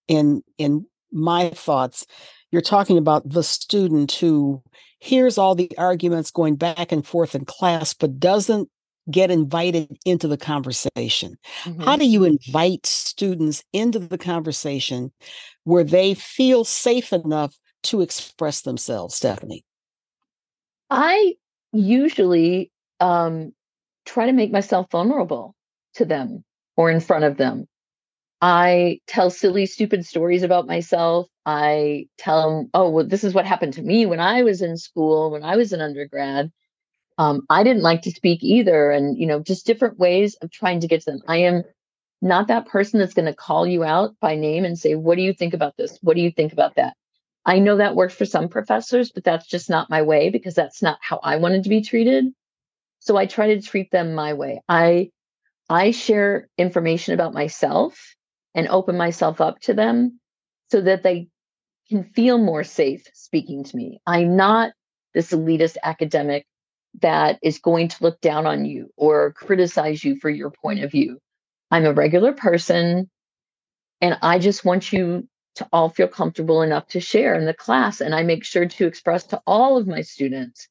in 0.08 0.44
in 0.58 0.86
my 1.14 1.50
thoughts. 1.52 2.06
You're 2.52 2.62
talking 2.62 2.98
about 2.98 3.28
the 3.28 3.44
student 3.44 4.12
who 4.12 4.62
hears 5.00 5.38
all 5.38 5.56
the 5.56 5.72
arguments 5.78 6.32
going 6.32 6.56
back 6.56 6.92
and 6.92 7.06
forth 7.06 7.36
in 7.36 7.46
class, 7.46 7.94
but 7.94 8.20
doesn't 8.20 8.70
get 9.12 9.32
invited 9.32 9.98
into 10.06 10.28
the 10.28 10.38
conversation. 10.38 11.38
Mm-hmm. 11.64 11.84
How 11.84 11.98
do 11.98 12.06
you 12.06 12.24
invite 12.24 12.86
students 12.86 13.64
into 13.74 14.00
the 14.00 14.18
conversation 14.18 15.12
where 15.66 15.84
they 15.84 16.14
feel 16.14 16.64
safe 16.64 17.12
enough 17.12 17.56
to 17.84 18.02
express 18.02 18.62
themselves, 18.62 19.16
Stephanie? 19.16 19.66
I 20.90 21.34
usually 21.74 22.72
um, 23.00 23.54
try 24.06 24.28
to 24.28 24.32
make 24.32 24.52
myself 24.52 24.88
vulnerable 24.92 25.56
to 25.96 26.06
them 26.06 26.44
or 26.78 26.90
in 26.90 27.00
front 27.00 27.26
of 27.26 27.38
them. 27.38 27.68
I 28.44 29.00
tell 29.08 29.30
silly, 29.30 29.66
stupid 29.66 30.06
stories 30.06 30.44
about 30.44 30.68
myself. 30.68 31.30
I 31.46 32.08
tell 32.18 32.58
them, 32.58 32.70
oh, 32.74 32.90
well, 32.90 33.08
this 33.08 33.24
is 33.24 33.34
what 33.34 33.46
happened 33.46 33.72
to 33.76 33.82
me 33.82 34.06
when 34.06 34.20
I 34.20 34.44
was 34.44 34.62
in 34.62 34.76
school, 34.76 35.32
when 35.32 35.46
I 35.46 35.56
was 35.56 35.72
an 35.72 35.80
undergrad. 35.80 36.52
Um, 37.18 37.44
I 37.50 37.64
didn't 37.64 37.84
like 37.84 38.02
to 38.02 38.12
speak 38.12 38.44
either. 38.44 38.92
And, 38.92 39.18
you 39.18 39.28
know, 39.28 39.40
just 39.40 39.66
different 39.66 39.98
ways 39.98 40.36
of 40.42 40.52
trying 40.52 40.82
to 40.82 40.90
get 40.90 41.04
to 41.04 41.12
them. 41.12 41.22
I 41.26 41.38
am 41.38 41.64
not 42.22 42.50
that 42.50 42.68
person 42.68 43.00
that's 43.00 43.14
going 43.14 43.28
to 43.28 43.34
call 43.34 43.66
you 43.66 43.86
out 43.86 44.16
by 44.20 44.36
name 44.36 44.66
and 44.66 44.78
say, 44.78 44.96
what 44.96 45.16
do 45.16 45.22
you 45.22 45.32
think 45.32 45.54
about 45.54 45.78
this? 45.78 45.98
What 46.02 46.18
do 46.18 46.22
you 46.22 46.32
think 46.32 46.52
about 46.52 46.76
that? 46.76 46.98
I 47.46 47.60
know 47.60 47.78
that 47.78 47.96
works 47.96 48.14
for 48.14 48.26
some 48.26 48.50
professors, 48.50 49.10
but 49.10 49.24
that's 49.24 49.48
just 49.48 49.70
not 49.70 49.90
my 49.90 50.02
way 50.02 50.32
because 50.32 50.54
that's 50.54 50.82
not 50.82 50.98
how 51.00 51.22
I 51.24 51.38
wanted 51.38 51.64
to 51.64 51.70
be 51.70 51.82
treated. 51.82 52.26
So 53.00 53.16
I 53.16 53.26
try 53.26 53.56
to 53.56 53.62
treat 53.62 53.90
them 53.90 54.16
my 54.16 54.34
way. 54.34 54.62
I 54.68 55.12
I 55.70 55.92
share 55.92 56.50
information 56.58 57.14
about 57.14 57.34
myself 57.34 58.16
and 58.56 58.68
open 58.68 58.98
myself 58.98 59.42
up 59.42 59.60
to 59.62 59.74
them 59.74 60.20
so 60.72 60.82
that 60.82 61.04
they 61.04 61.28
can 61.90 62.04
feel 62.04 62.38
more 62.38 62.64
safe 62.64 63.08
speaking 63.14 63.64
to 63.64 63.76
me. 63.76 64.00
I'm 64.06 64.36
not 64.36 64.72
this 65.14 65.32
elitist 65.32 65.78
academic 65.84 66.46
that 67.02 67.40
is 67.42 67.60
going 67.60 67.88
to 67.90 68.04
look 68.04 68.22
down 68.22 68.46
on 68.46 68.66
you 68.66 68.90
or 68.96 69.34
criticize 69.34 70.04
you 70.04 70.20
for 70.20 70.30
your 70.30 70.52
point 70.52 70.84
of 70.84 70.92
view. 70.92 71.20
I'm 71.72 71.86
a 71.86 71.94
regular 71.94 72.34
person 72.34 73.10
and 74.02 74.18
I 74.22 74.40
just 74.40 74.66
want 74.66 74.94
you 74.94 75.28
to 75.56 75.68
all 75.72 75.90
feel 75.90 76.08
comfortable 76.08 76.62
enough 76.62 76.88
to 76.88 77.00
share 77.00 77.36
in 77.36 77.46
the 77.46 77.54
class. 77.54 78.02
And 78.02 78.14
I 78.14 78.24
make 78.24 78.44
sure 78.44 78.66
to 78.66 78.88
express 78.88 79.24
to 79.26 79.42
all 79.46 79.78
of 79.78 79.88
my 79.88 80.02
students 80.02 80.68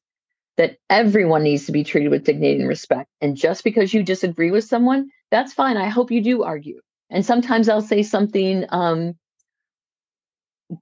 that 0.57 0.77
everyone 0.89 1.43
needs 1.43 1.65
to 1.65 1.71
be 1.71 1.83
treated 1.83 2.09
with 2.09 2.25
dignity 2.25 2.59
and 2.59 2.67
respect. 2.67 3.09
And 3.21 3.35
just 3.35 3.63
because 3.63 3.93
you 3.93 4.03
disagree 4.03 4.51
with 4.51 4.65
someone, 4.65 5.09
that's 5.31 5.53
fine. 5.53 5.77
I 5.77 5.87
hope 5.89 6.11
you 6.11 6.21
do 6.21 6.43
argue 6.43 6.79
And 7.13 7.23
sometimes 7.23 7.69
I'll 7.69 7.81
say 7.81 8.01
something 8.01 8.65
um, 8.69 9.15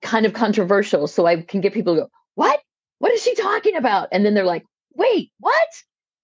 kind 0.01 0.25
of 0.25 0.33
controversial 0.33 1.07
so 1.07 1.25
I 1.25 1.41
can 1.41 1.59
get 1.59 1.73
people 1.73 1.95
to 1.95 2.01
go, 2.01 2.09
What? 2.35 2.59
What 2.99 3.11
is 3.11 3.21
she 3.21 3.35
talking 3.35 3.75
about? 3.75 4.07
And 4.11 4.25
then 4.25 4.33
they're 4.33 4.45
like, 4.45 4.63
Wait, 4.95 5.31
what? 5.39 5.67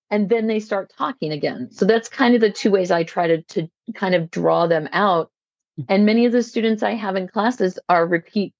And 0.09 0.29
then 0.29 0.47
they 0.47 0.61
start 0.61 0.93
talking 0.97 1.33
again. 1.33 1.69
So 1.71 1.83
that's 1.83 2.07
kind 2.07 2.35
of 2.35 2.41
the 2.41 2.49
two 2.49 2.71
ways 2.71 2.89
I 2.89 3.03
try 3.03 3.27
to, 3.27 3.41
to 3.41 3.67
kind 3.93 4.15
of 4.15 4.31
draw 4.31 4.65
them 4.65 4.87
out. 4.93 5.29
Mm. 5.77 5.85
And 5.89 6.05
many 6.05 6.25
of 6.25 6.31
the 6.31 6.41
students 6.41 6.83
I 6.83 6.93
have 6.93 7.17
in 7.17 7.27
classes 7.27 7.77
are 7.89 8.07
repeat 8.07 8.53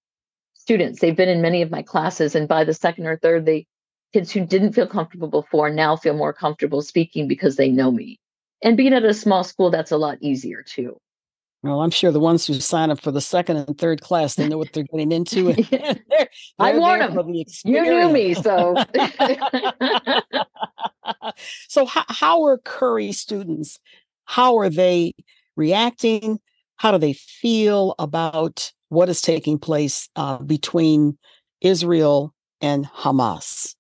students. 0.53 0.99
They've 0.99 1.15
been 1.15 1.29
in 1.29 1.41
many 1.41 1.61
of 1.61 1.71
my 1.71 1.81
classes, 1.81 2.35
and 2.35 2.45
by 2.49 2.65
the 2.65 2.73
second 2.73 3.07
or 3.07 3.17
third, 3.17 3.45
they 3.45 3.65
kids 4.11 4.31
who 4.31 4.45
didn't 4.45 4.73
feel 4.73 4.87
comfortable 4.87 5.29
before 5.29 5.69
now 5.69 5.95
feel 5.95 6.13
more 6.13 6.33
comfortable 6.33 6.81
speaking 6.81 7.27
because 7.27 7.55
they 7.55 7.69
know 7.69 7.91
me. 7.91 8.19
And 8.61 8.75
being 8.75 8.93
at 8.93 9.05
a 9.05 9.13
small 9.13 9.45
school, 9.45 9.69
that's 9.69 9.91
a 9.91 9.97
lot 9.97 10.17
easier 10.21 10.63
too. 10.63 10.97
Well, 11.67 11.81
I'm 11.81 11.91
sure 11.91 12.11
the 12.11 12.19
ones 12.19 12.47
who 12.47 12.53
sign 12.55 12.91
up 12.91 13.01
for 13.01 13.11
the 13.11 13.21
second 13.21 13.57
and 13.57 13.77
third 13.77 14.01
class, 14.01 14.35
they 14.35 14.47
know 14.47 14.57
what 14.57 14.71
they're 14.73 14.83
getting 14.83 15.11
into. 15.11 15.53
they're, 15.69 15.95
they're 16.09 16.29
I 16.59 16.77
warn 16.77 16.99
them. 16.99 17.15
The 17.15 17.45
you 17.65 17.81
knew 17.81 18.09
me, 18.09 18.33
so. 18.33 18.75
so, 21.67 21.85
how, 21.85 22.05
how 22.07 22.43
are 22.45 22.57
Curry 22.59 23.11
students? 23.11 23.79
How 24.25 24.57
are 24.57 24.69
they 24.69 25.13
reacting? 25.55 26.39
How 26.77 26.91
do 26.91 26.97
they 26.97 27.13
feel 27.13 27.95
about 27.99 28.71
what 28.89 29.09
is 29.09 29.21
taking 29.21 29.59
place 29.59 30.07
uh, 30.15 30.37
between 30.37 31.17
Israel 31.61 32.33
and 32.61 32.85
Hamas? 32.85 33.75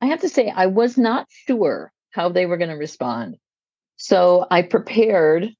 I 0.00 0.06
have 0.06 0.20
to 0.20 0.28
say, 0.28 0.50
I 0.54 0.66
was 0.66 0.96
not 0.96 1.26
sure 1.46 1.92
how 2.10 2.28
they 2.30 2.46
were 2.46 2.56
going 2.56 2.70
to 2.70 2.76
respond. 2.76 3.36
So 3.96 4.46
I 4.50 4.62
prepared 4.62 5.50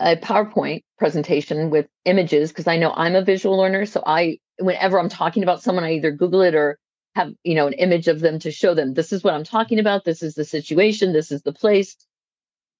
a 0.00 0.16
PowerPoint 0.16 0.82
presentation 0.98 1.70
with 1.70 1.86
images 2.04 2.50
because 2.50 2.66
I 2.66 2.76
know 2.76 2.92
I'm 2.92 3.14
a 3.14 3.24
visual 3.24 3.56
learner. 3.56 3.86
So 3.86 4.02
I, 4.06 4.38
whenever 4.58 4.98
I'm 4.98 5.08
talking 5.08 5.42
about 5.42 5.62
someone, 5.62 5.84
I 5.84 5.94
either 5.94 6.10
Google 6.10 6.42
it 6.42 6.54
or 6.54 6.78
have, 7.14 7.32
you 7.44 7.54
know, 7.54 7.66
an 7.66 7.72
image 7.74 8.08
of 8.08 8.20
them 8.20 8.38
to 8.40 8.50
show 8.50 8.74
them 8.74 8.94
this 8.94 9.12
is 9.12 9.24
what 9.24 9.34
I'm 9.34 9.44
talking 9.44 9.78
about. 9.78 10.04
This 10.04 10.22
is 10.22 10.34
the 10.34 10.44
situation. 10.44 11.12
This 11.12 11.32
is 11.32 11.42
the 11.42 11.52
place. 11.52 11.96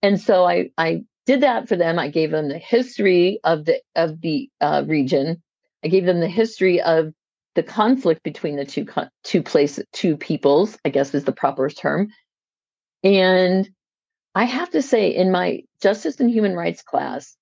And 0.02 0.20
so 0.20 0.44
I, 0.44 0.70
I 0.76 1.04
did 1.24 1.40
that 1.40 1.68
for 1.68 1.76
them. 1.76 1.98
I 1.98 2.08
gave 2.08 2.30
them 2.30 2.48
the 2.48 2.58
history 2.58 3.40
of 3.44 3.64
the 3.64 3.80
of 3.94 4.20
the 4.20 4.50
uh, 4.60 4.84
region. 4.86 5.42
I 5.84 5.88
gave 5.88 6.04
them 6.04 6.20
the 6.20 6.28
history 6.28 6.80
of 6.80 7.12
the 7.54 7.62
conflict 7.62 8.22
between 8.22 8.56
the 8.56 8.66
two 8.66 8.86
two 9.24 9.42
places, 9.42 9.84
two 9.92 10.16
peoples. 10.16 10.78
I 10.84 10.90
guess 10.90 11.14
is 11.14 11.24
the 11.24 11.32
proper 11.32 11.68
term. 11.70 12.08
And 13.02 13.68
I 14.36 14.44
have 14.44 14.68
to 14.72 14.82
say, 14.82 15.14
in 15.14 15.32
my 15.32 15.62
justice 15.80 16.20
and 16.20 16.30
human 16.30 16.54
rights 16.54 16.82
class, 16.82 17.38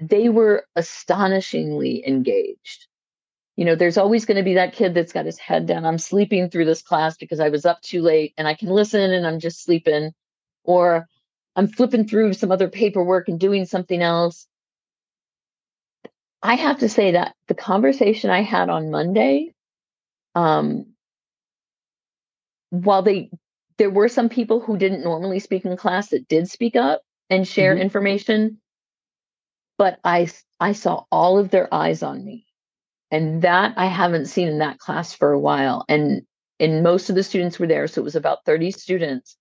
they 0.00 0.28
were 0.28 0.66
astonishingly 0.74 2.04
engaged. 2.04 2.88
You 3.54 3.64
know, 3.64 3.76
there's 3.76 3.98
always 3.98 4.24
going 4.24 4.38
to 4.38 4.42
be 4.42 4.54
that 4.54 4.72
kid 4.72 4.94
that's 4.94 5.12
got 5.12 5.26
his 5.26 5.38
head 5.38 5.66
down. 5.66 5.86
I'm 5.86 5.98
sleeping 5.98 6.50
through 6.50 6.64
this 6.64 6.82
class 6.82 7.16
because 7.16 7.38
I 7.38 7.50
was 7.50 7.64
up 7.64 7.80
too 7.82 8.02
late 8.02 8.34
and 8.36 8.48
I 8.48 8.54
can 8.54 8.68
listen 8.68 9.12
and 9.12 9.24
I'm 9.24 9.38
just 9.38 9.62
sleeping. 9.62 10.10
Or 10.64 11.06
I'm 11.54 11.68
flipping 11.68 12.08
through 12.08 12.32
some 12.32 12.50
other 12.50 12.68
paperwork 12.68 13.28
and 13.28 13.38
doing 13.38 13.64
something 13.64 14.02
else. 14.02 14.48
I 16.42 16.56
have 16.56 16.80
to 16.80 16.88
say 16.88 17.12
that 17.12 17.36
the 17.46 17.54
conversation 17.54 18.28
I 18.30 18.42
had 18.42 18.68
on 18.70 18.90
Monday, 18.90 19.54
um, 20.34 20.94
while 22.70 23.02
they 23.02 23.30
there 23.78 23.90
were 23.90 24.08
some 24.08 24.28
people 24.28 24.60
who 24.60 24.76
didn't 24.76 25.04
normally 25.04 25.38
speak 25.38 25.64
in 25.64 25.76
class 25.76 26.08
that 26.08 26.28
did 26.28 26.48
speak 26.48 26.76
up 26.76 27.02
and 27.30 27.46
share 27.46 27.74
mm-hmm. 27.74 27.82
information, 27.82 28.60
but 29.78 29.98
I 30.04 30.28
I 30.60 30.72
saw 30.72 31.04
all 31.10 31.38
of 31.38 31.50
their 31.50 31.72
eyes 31.72 32.02
on 32.02 32.24
me, 32.24 32.46
and 33.10 33.42
that 33.42 33.74
I 33.76 33.86
haven't 33.86 34.26
seen 34.26 34.48
in 34.48 34.58
that 34.58 34.78
class 34.78 35.12
for 35.12 35.32
a 35.32 35.38
while. 35.38 35.84
And 35.88 36.22
and 36.60 36.82
most 36.82 37.10
of 37.10 37.16
the 37.16 37.22
students 37.22 37.58
were 37.58 37.66
there, 37.66 37.88
so 37.88 38.00
it 38.00 38.04
was 38.04 38.16
about 38.16 38.44
thirty 38.44 38.70
students, 38.70 39.36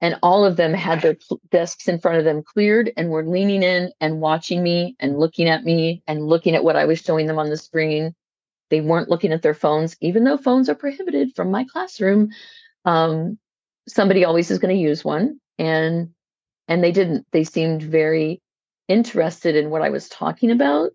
and 0.00 0.16
all 0.22 0.44
of 0.44 0.56
them 0.56 0.72
had 0.72 1.02
their 1.02 1.16
desks 1.50 1.88
in 1.88 1.98
front 1.98 2.18
of 2.18 2.24
them 2.24 2.42
cleared 2.42 2.92
and 2.96 3.10
were 3.10 3.24
leaning 3.24 3.62
in 3.62 3.92
and 4.00 4.20
watching 4.20 4.62
me 4.62 4.96
and 5.00 5.18
looking 5.18 5.48
at 5.48 5.64
me 5.64 6.02
and 6.06 6.26
looking 6.26 6.54
at 6.54 6.64
what 6.64 6.76
I 6.76 6.84
was 6.84 7.00
showing 7.00 7.26
them 7.26 7.38
on 7.38 7.50
the 7.50 7.56
screen. 7.56 8.14
They 8.70 8.80
weren't 8.80 9.08
looking 9.08 9.32
at 9.32 9.42
their 9.42 9.54
phones, 9.54 9.96
even 10.00 10.24
though 10.24 10.36
phones 10.36 10.68
are 10.68 10.74
prohibited 10.74 11.34
from 11.34 11.50
my 11.50 11.64
classroom. 11.64 12.30
Um, 12.84 13.38
somebody 13.88 14.24
always 14.24 14.50
is 14.50 14.58
going 14.58 14.74
to 14.74 14.80
use 14.80 15.04
one, 15.04 15.40
and 15.58 16.10
and 16.68 16.84
they 16.84 16.92
didn't. 16.92 17.26
They 17.32 17.44
seemed 17.44 17.82
very 17.82 18.40
interested 18.88 19.56
in 19.56 19.70
what 19.70 19.82
I 19.82 19.90
was 19.90 20.08
talking 20.08 20.50
about, 20.50 20.92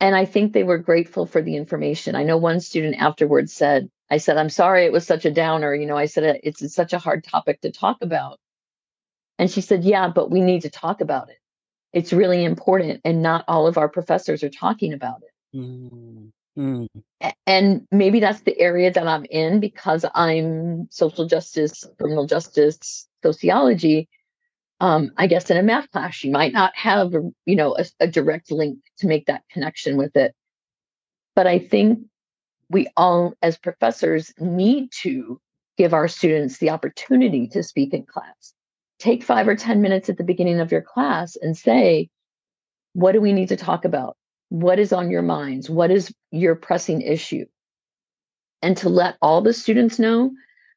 and 0.00 0.14
I 0.14 0.24
think 0.24 0.52
they 0.52 0.64
were 0.64 0.78
grateful 0.78 1.26
for 1.26 1.42
the 1.42 1.56
information. 1.56 2.14
I 2.14 2.22
know 2.22 2.36
one 2.36 2.60
student 2.60 2.96
afterwards 2.96 3.52
said, 3.52 3.90
I 4.10 4.18
said, 4.18 4.36
I'm 4.36 4.48
sorry 4.48 4.84
it 4.84 4.92
was 4.92 5.06
such 5.06 5.24
a 5.24 5.30
downer. 5.30 5.74
You 5.74 5.86
know, 5.86 5.96
I 5.96 6.06
said, 6.06 6.40
it's, 6.42 6.74
such 6.74 6.92
a 6.92 6.98
hard 6.98 7.24
topic 7.24 7.60
to 7.62 7.72
talk 7.72 7.98
about. 8.00 8.38
And 9.38 9.50
she 9.50 9.60
said, 9.60 9.84
Yeah, 9.84 10.08
but 10.08 10.30
we 10.30 10.40
need 10.40 10.62
to 10.62 10.70
talk 10.70 11.00
about 11.00 11.30
it. 11.30 11.38
It's 11.92 12.12
really 12.12 12.44
important. 12.44 13.00
And 13.04 13.22
not 13.22 13.44
all 13.48 13.66
of 13.66 13.78
our 13.78 13.88
professors 13.88 14.42
are 14.42 14.50
talking 14.50 14.92
about 14.92 15.22
it. 15.22 15.56
Mm. 15.58 16.30
Mm-hmm. 16.58 17.28
And 17.46 17.86
maybe 17.92 18.20
that's 18.20 18.40
the 18.40 18.58
area 18.58 18.92
that 18.92 19.06
I'm 19.06 19.24
in 19.26 19.60
because 19.60 20.04
I'm 20.14 20.88
social 20.90 21.26
justice, 21.26 21.84
criminal 21.98 22.26
justice, 22.26 23.06
sociology. 23.22 24.08
Um, 24.80 25.12
I 25.16 25.26
guess 25.26 25.50
in 25.50 25.56
a 25.56 25.62
math 25.62 25.90
class, 25.90 26.22
you 26.24 26.30
might 26.30 26.52
not 26.52 26.76
have, 26.76 27.12
you 27.46 27.56
know, 27.56 27.76
a, 27.76 27.84
a 28.00 28.06
direct 28.08 28.50
link 28.50 28.78
to 28.98 29.06
make 29.06 29.26
that 29.26 29.42
connection 29.50 29.96
with 29.96 30.16
it. 30.16 30.34
But 31.34 31.46
I 31.46 31.58
think 31.58 32.00
we 32.70 32.88
all, 32.96 33.34
as 33.40 33.56
professors, 33.56 34.32
need 34.38 34.90
to 35.02 35.40
give 35.76 35.94
our 35.94 36.08
students 36.08 36.58
the 36.58 36.70
opportunity 36.70 37.46
to 37.48 37.62
speak 37.62 37.94
in 37.94 38.04
class. 38.04 38.52
Take 38.98 39.22
five 39.22 39.46
or 39.46 39.54
10 39.54 39.80
minutes 39.80 40.08
at 40.08 40.16
the 40.16 40.24
beginning 40.24 40.58
of 40.58 40.72
your 40.72 40.82
class 40.82 41.36
and 41.36 41.56
say, 41.56 42.08
What 42.94 43.12
do 43.12 43.20
we 43.20 43.32
need 43.32 43.48
to 43.48 43.56
talk 43.56 43.84
about? 43.84 44.16
What 44.50 44.78
is 44.78 44.92
on 44.92 45.10
your 45.10 45.22
minds? 45.22 45.68
What 45.68 45.90
is 45.90 46.12
your 46.30 46.54
pressing 46.54 47.02
issue? 47.02 47.46
And 48.62 48.76
to 48.78 48.88
let 48.88 49.16
all 49.22 49.40
the 49.40 49.52
students 49.52 49.98
know, 49.98 50.32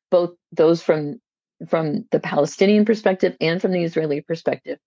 both 0.10 0.32
those 0.52 0.82
from, 0.82 1.20
from 1.68 2.06
the 2.12 2.20
Palestinian 2.20 2.86
perspective 2.86 3.36
and 3.40 3.62
from 3.62 3.72
the 3.72 3.84
Israeli 3.84 4.22
perspective, 4.22 4.78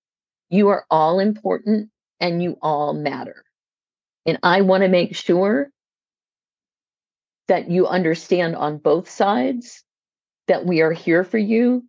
you 0.50 0.68
are 0.68 0.84
all 0.90 1.18
important 1.18 1.90
and 2.20 2.42
you 2.42 2.56
all 2.62 2.92
matter. 2.92 3.44
And 4.26 4.38
I 4.42 4.60
want 4.60 4.82
to 4.82 4.88
make 4.88 5.16
sure 5.16 5.70
that 7.48 7.70
you 7.70 7.86
understand 7.86 8.56
on 8.56 8.78
both 8.78 9.08
sides 9.10 9.82
that 10.48 10.64
we 10.64 10.80
are 10.80 10.92
here 10.92 11.24
for 11.24 11.38
you. 11.38 11.84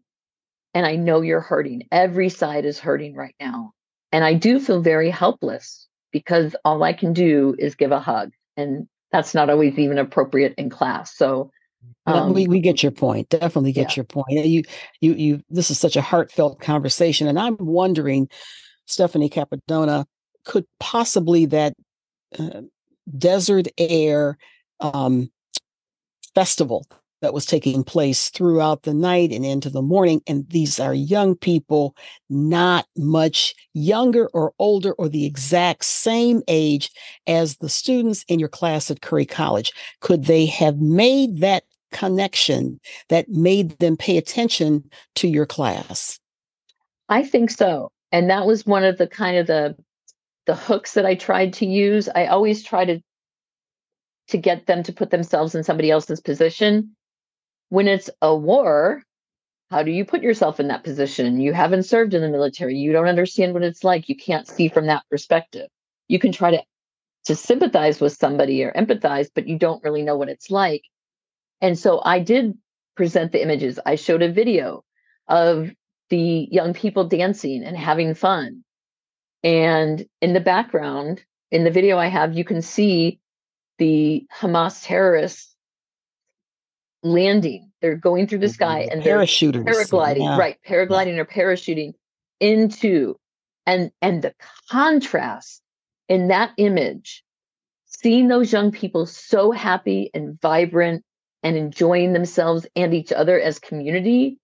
And 0.73 0.85
I 0.85 0.95
know 0.95 1.21
you're 1.21 1.39
hurting. 1.39 1.87
Every 1.91 2.29
side 2.29 2.65
is 2.65 2.79
hurting 2.79 3.15
right 3.15 3.35
now. 3.39 3.71
And 4.11 4.23
I 4.23 4.33
do 4.33 4.59
feel 4.59 4.81
very 4.81 5.09
helpless 5.09 5.84
because 6.15 6.55
all 6.63 6.81
I 6.81 6.93
can 6.93 7.11
do 7.11 7.57
is 7.59 7.75
give 7.75 7.91
a 7.91 7.99
hug. 7.99 8.31
And 8.55 8.87
that's 9.11 9.35
not 9.35 9.49
always 9.49 9.77
even 9.77 9.97
appropriate 9.97 10.53
in 10.57 10.69
class. 10.69 11.13
So 11.13 11.51
um, 12.05 12.31
we, 12.31 12.47
we 12.47 12.61
get 12.61 12.81
your 12.81 12.93
point. 12.93 13.27
Definitely 13.27 13.73
get 13.73 13.89
yeah. 13.89 13.95
your 13.97 14.05
point. 14.05 14.29
You, 14.29 14.63
you, 15.01 15.13
you, 15.13 15.41
this 15.49 15.69
is 15.69 15.77
such 15.77 15.97
a 15.97 16.01
heartfelt 16.01 16.61
conversation. 16.61 17.27
And 17.27 17.37
I'm 17.37 17.57
wondering, 17.59 18.29
Stephanie 18.85 19.29
Cappadona, 19.29 20.05
could 20.45 20.63
possibly 20.79 21.47
that 21.47 21.73
uh, 22.39 22.61
desert 23.17 23.67
air 23.77 24.37
um, 24.79 25.29
festival 26.33 26.87
that 27.25 27.33
was 27.33 27.47
taking 27.47 27.83
place 27.83 28.29
throughout 28.29 28.83
the 28.83 28.93
night 28.93 29.31
and 29.31 29.43
into 29.43 29.67
the 29.67 29.81
morning. 29.81 30.21
And 30.27 30.47
these 30.49 30.79
are 30.79 30.93
young 30.93 31.35
people, 31.35 31.95
not 32.29 32.85
much 32.95 33.55
younger 33.73 34.27
or 34.27 34.53
older 34.59 34.91
or 34.91 35.09
the 35.09 35.25
exact 35.25 35.85
same 35.85 36.43
age 36.47 36.91
as 37.25 37.57
the 37.57 37.67
students 37.67 38.23
in 38.27 38.37
your 38.37 38.47
class 38.47 38.91
at 38.91 39.01
Curry 39.01 39.25
College. 39.25 39.71
Could 40.01 40.25
they 40.25 40.45
have 40.45 40.77
made 40.77 41.39
that 41.39 41.63
connection 41.91 42.79
that 43.09 43.27
made 43.27 43.79
them 43.79 43.97
pay 43.97 44.17
attention 44.17 44.87
to 45.15 45.27
your 45.27 45.47
class? 45.47 46.19
I 47.09 47.23
think 47.23 47.49
so. 47.49 47.91
And 48.11 48.29
that 48.29 48.45
was 48.45 48.67
one 48.67 48.83
of 48.83 48.99
the 48.99 49.07
kind 49.07 49.37
of 49.37 49.47
the 49.47 49.75
the 50.45 50.53
hooks 50.53 50.93
that 50.93 51.07
I 51.07 51.15
tried 51.15 51.53
to 51.53 51.65
use. 51.65 52.07
I 52.13 52.27
always 52.27 52.61
try 52.61 52.85
to 52.85 53.01
to 54.27 54.37
get 54.37 54.67
them 54.67 54.83
to 54.83 54.93
put 54.93 55.09
themselves 55.09 55.55
in 55.55 55.63
somebody 55.63 55.89
else's 55.89 56.21
position. 56.21 56.95
When 57.69 57.87
it's 57.87 58.09
a 58.21 58.35
war, 58.35 59.03
how 59.71 59.83
do 59.83 59.91
you 59.91 60.05
put 60.05 60.21
yourself 60.21 60.59
in 60.59 60.67
that 60.67 60.83
position? 60.83 61.39
You 61.39 61.53
haven't 61.53 61.83
served 61.83 62.13
in 62.13 62.21
the 62.21 62.29
military. 62.29 62.75
You 62.75 62.91
don't 62.91 63.07
understand 63.07 63.53
what 63.53 63.63
it's 63.63 63.83
like. 63.83 64.07
You 64.09 64.15
can't 64.15 64.47
see 64.47 64.69
from 64.69 64.87
that 64.87 65.03
perspective. 65.09 65.67
You 66.07 66.19
can 66.19 66.31
try 66.31 66.51
to 66.51 66.63
to 67.25 67.35
sympathize 67.35 67.99
with 67.99 68.13
somebody 68.13 68.63
or 68.63 68.71
empathize, 68.73 69.29
but 69.33 69.47
you 69.47 69.57
don't 69.57 69.83
really 69.83 70.03
know 70.03 70.15
what 70.15 70.29
it's 70.29 70.51
like. 70.51 70.83
And 71.59 71.77
so 71.77 72.01
I 72.03 72.19
did 72.19 72.55
present 72.95 73.31
the 73.31 73.41
images. 73.41 73.79
I 73.83 73.95
showed 73.95 74.21
a 74.21 74.31
video 74.31 74.83
of 75.27 75.71
the 76.09 76.47
young 76.51 76.73
people 76.73 77.07
dancing 77.07 77.63
and 77.63 77.75
having 77.75 78.13
fun. 78.13 78.63
And 79.43 80.05
in 80.21 80.33
the 80.33 80.39
background, 80.39 81.23
in 81.51 81.63
the 81.63 81.71
video 81.71 81.97
I 81.97 82.07
have, 82.07 82.37
you 82.37 82.43
can 82.43 82.61
see 82.61 83.19
the 83.79 84.25
Hamas 84.33 84.83
terrorists 84.83 85.54
landing. 87.05 87.71
They're 87.81 87.95
going 87.95 88.27
through 88.27 88.39
the 88.39 88.47
mm-hmm. 88.47 88.53
sky 88.53 88.87
and 88.91 89.03
they're 89.03 89.19
paragliding, 89.19 90.23
yeah. 90.23 90.37
right? 90.37 90.57
Paragliding 90.67 91.17
or 91.17 91.25
parachuting 91.25 91.93
into 92.39 93.15
and 93.65 93.91
and 94.01 94.21
the 94.21 94.33
contrast 94.69 95.61
in 96.09 96.27
that 96.29 96.51
image, 96.57 97.23
seeing 97.85 98.27
those 98.27 98.51
young 98.51 98.71
people 98.71 99.05
so 99.05 99.51
happy 99.51 100.09
and 100.13 100.39
vibrant 100.41 101.03
and 101.43 101.57
enjoying 101.57 102.13
themselves 102.13 102.65
and 102.75 102.93
each 102.93 103.11
other 103.11 103.39
as 103.39 103.59
community 103.59 104.39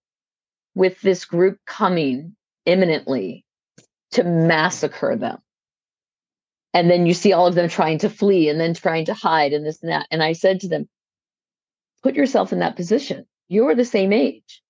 with 0.74 1.00
this 1.00 1.24
group 1.24 1.58
coming 1.66 2.34
imminently 2.64 3.44
to 4.12 4.24
massacre 4.24 5.16
them. 5.16 5.38
And 6.74 6.90
then 6.90 7.06
you 7.06 7.12
see 7.12 7.32
all 7.32 7.46
of 7.46 7.54
them 7.54 7.68
trying 7.68 7.98
to 7.98 8.08
flee 8.08 8.48
and 8.48 8.58
then 8.58 8.72
trying 8.72 9.04
to 9.06 9.14
hide 9.14 9.52
and 9.52 9.66
this 9.66 9.82
and 9.82 9.90
that. 9.90 10.06
And 10.10 10.22
I 10.22 10.32
said 10.32 10.60
to 10.60 10.68
them, 10.68 10.88
put 12.02 12.14
yourself 12.14 12.52
in 12.52 12.60
that 12.60 12.76
position. 12.76 13.26
You're 13.48 13.74
the 13.74 13.84
same 13.84 14.12
age. 14.12 14.62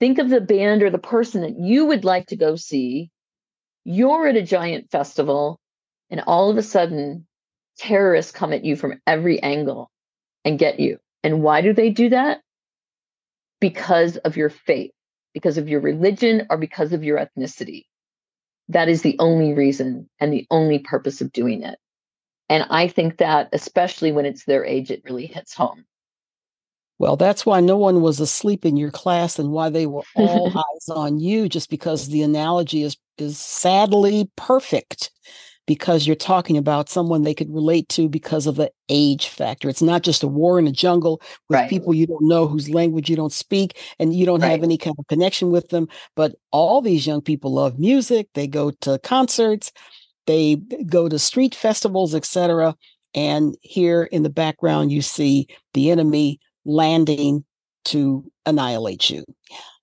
Think 0.00 0.18
of 0.18 0.28
the 0.28 0.40
band 0.40 0.82
or 0.82 0.90
the 0.90 0.98
person 0.98 1.42
that 1.42 1.58
you 1.58 1.86
would 1.86 2.04
like 2.04 2.26
to 2.26 2.36
go 2.36 2.56
see. 2.56 3.10
You're 3.84 4.28
at 4.28 4.36
a 4.36 4.42
giant 4.42 4.90
festival, 4.90 5.60
and 6.10 6.22
all 6.26 6.50
of 6.50 6.56
a 6.56 6.62
sudden, 6.62 7.26
terrorists 7.78 8.32
come 8.32 8.52
at 8.52 8.64
you 8.64 8.76
from 8.76 9.00
every 9.06 9.42
angle 9.42 9.90
and 10.44 10.58
get 10.58 10.80
you. 10.80 10.98
And 11.22 11.42
why 11.42 11.60
do 11.60 11.72
they 11.72 11.90
do 11.90 12.10
that? 12.10 12.40
Because 13.60 14.16
of 14.16 14.36
your 14.36 14.50
faith, 14.50 14.92
because 15.34 15.56
of 15.56 15.68
your 15.68 15.80
religion, 15.80 16.46
or 16.50 16.56
because 16.56 16.92
of 16.92 17.04
your 17.04 17.18
ethnicity. 17.18 17.84
That 18.68 18.88
is 18.88 19.02
the 19.02 19.16
only 19.18 19.54
reason 19.54 20.08
and 20.18 20.32
the 20.32 20.46
only 20.50 20.80
purpose 20.80 21.20
of 21.20 21.32
doing 21.32 21.62
it. 21.62 21.78
And 22.48 22.66
I 22.70 22.88
think 22.88 23.18
that, 23.18 23.50
especially 23.52 24.12
when 24.12 24.26
it's 24.26 24.44
their 24.44 24.64
age, 24.64 24.90
it 24.90 25.04
really 25.04 25.26
hits 25.26 25.54
home. 25.54 25.84
Well, 26.98 27.16
that's 27.16 27.44
why 27.44 27.60
no 27.60 27.76
one 27.76 28.00
was 28.00 28.20
asleep 28.20 28.64
in 28.64 28.76
your 28.76 28.90
class 28.90 29.38
and 29.38 29.50
why 29.50 29.68
they 29.68 29.86
were 29.86 30.02
all 30.14 30.48
eyes 30.56 30.88
on 30.88 31.20
you, 31.20 31.48
just 31.48 31.70
because 31.70 32.08
the 32.08 32.22
analogy 32.22 32.82
is 32.82 32.96
is 33.18 33.38
sadly 33.38 34.30
perfect 34.36 35.10
because 35.66 36.06
you're 36.06 36.16
talking 36.16 36.56
about 36.56 36.88
someone 36.88 37.22
they 37.22 37.34
could 37.34 37.52
relate 37.52 37.88
to 37.88 38.08
because 38.08 38.46
of 38.46 38.56
the 38.56 38.70
age 38.88 39.28
factor. 39.28 39.68
It's 39.68 39.82
not 39.82 40.02
just 40.02 40.22
a 40.22 40.28
war 40.28 40.58
in 40.58 40.66
a 40.66 40.72
jungle 40.72 41.20
with 41.48 41.58
right. 41.58 41.68
people 41.70 41.92
you 41.92 42.06
don't 42.06 42.26
know 42.26 42.46
whose 42.46 42.70
language 42.70 43.10
you 43.10 43.16
don't 43.16 43.32
speak 43.32 43.78
and 43.98 44.14
you 44.14 44.24
don't 44.24 44.40
right. 44.40 44.50
have 44.50 44.62
any 44.62 44.78
kind 44.78 44.94
of 44.98 45.06
connection 45.08 45.50
with 45.50 45.68
them. 45.70 45.88
But 46.14 46.36
all 46.52 46.80
these 46.80 47.06
young 47.06 47.20
people 47.20 47.52
love 47.52 47.78
music. 47.78 48.28
They 48.34 48.46
go 48.46 48.70
to 48.82 48.98
concerts, 49.00 49.72
they 50.26 50.56
go 50.86 51.08
to 51.08 51.18
street 51.18 51.54
festivals, 51.54 52.14
etc. 52.14 52.76
And 53.14 53.56
here 53.62 54.04
in 54.04 54.22
the 54.22 54.30
background, 54.30 54.92
you 54.92 55.02
see 55.02 55.48
the 55.74 55.90
enemy 55.90 56.38
landing 56.66 57.44
to 57.86 58.30
annihilate 58.44 59.08
you. 59.08 59.24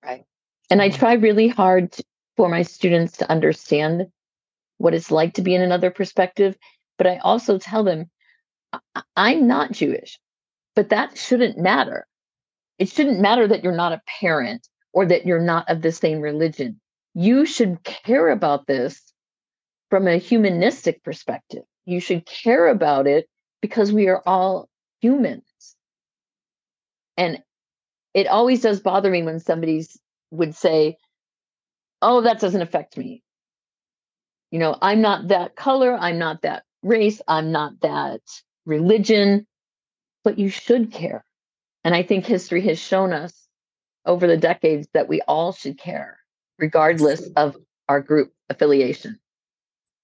Right. 0.06 0.26
And 0.70 0.82
I 0.82 0.90
mm-hmm. 0.90 1.00
try 1.00 1.14
really 1.14 1.48
hard 1.48 1.96
for 2.36 2.50
my 2.50 2.62
students 2.62 3.18
to 3.18 3.32
understand 3.32 4.08
what 4.78 4.94
it's 4.94 5.12
like 5.12 5.34
to 5.36 5.42
be 5.42 5.56
in 5.56 5.62
another 5.62 5.90
perspective. 5.90 6.58
But 6.98 7.08
I 7.08 7.18
also 7.18 7.58
tell 7.58 7.84
them, 7.84 8.10
I'm 9.16 9.48
not 9.48 9.72
Jewish, 9.72 10.20
but 10.76 10.90
that 10.90 11.18
shouldn't 11.18 11.58
matter. 11.58 12.08
It 12.80 12.90
shouldn't 12.90 13.20
matter 13.20 13.48
that 13.48 13.64
you're 13.64 13.72
not 13.72 13.94
a 13.94 14.02
parent 14.20 14.68
or 14.94 15.06
that 15.06 15.26
you're 15.26 15.40
not 15.40 15.70
of 15.70 15.82
the 15.82 15.92
same 15.92 16.20
religion. 16.20 16.80
You 17.14 17.46
should 17.46 17.84
care 17.84 18.30
about 18.30 18.68
this 18.68 19.02
from 19.90 20.08
a 20.08 20.18
humanistic 20.18 21.04
perspective. 21.04 21.64
You 21.86 22.00
should 22.00 22.26
care 22.26 22.68
about 22.68 23.06
it 23.06 23.28
because 23.62 23.94
we 23.94 24.08
are 24.08 24.24
all 24.26 24.70
humans. 25.02 25.44
And 27.18 27.42
it 28.14 28.28
always 28.28 28.62
does 28.62 28.80
bother 28.80 29.10
me 29.10 29.24
when 29.24 29.40
somebody 29.40 29.86
would 30.32 30.56
say, 30.56 30.98
Oh, 32.02 32.22
that 32.22 32.40
doesn't 32.40 32.62
affect 32.62 32.98
me 32.98 33.24
you 34.54 34.60
know, 34.60 34.78
I'm 34.84 35.02
not 35.02 35.30
that 35.30 35.56
color, 35.56 35.98
I'm 36.00 36.20
not 36.20 36.44
that 36.44 36.62
race, 36.84 37.20
I'm 37.28 37.52
not 37.52 37.82
that 37.82 38.22
religion, 38.68 39.48
but 40.24 40.38
you 40.38 40.48
should 40.48 40.92
care. 40.92 41.26
And 41.84 41.96
I 41.96 42.04
think 42.04 42.24
history 42.24 42.62
has 42.68 42.78
shown 42.78 43.14
us 43.14 43.34
over 44.06 44.28
the 44.28 44.38
decades 44.38 44.88
that 44.94 45.10
we 45.10 45.22
all 45.22 45.54
should 45.54 45.80
care, 45.80 46.20
regardless 46.60 47.28
of 47.36 47.58
our 47.90 48.00
group 48.00 48.32
affiliation. 48.48 49.20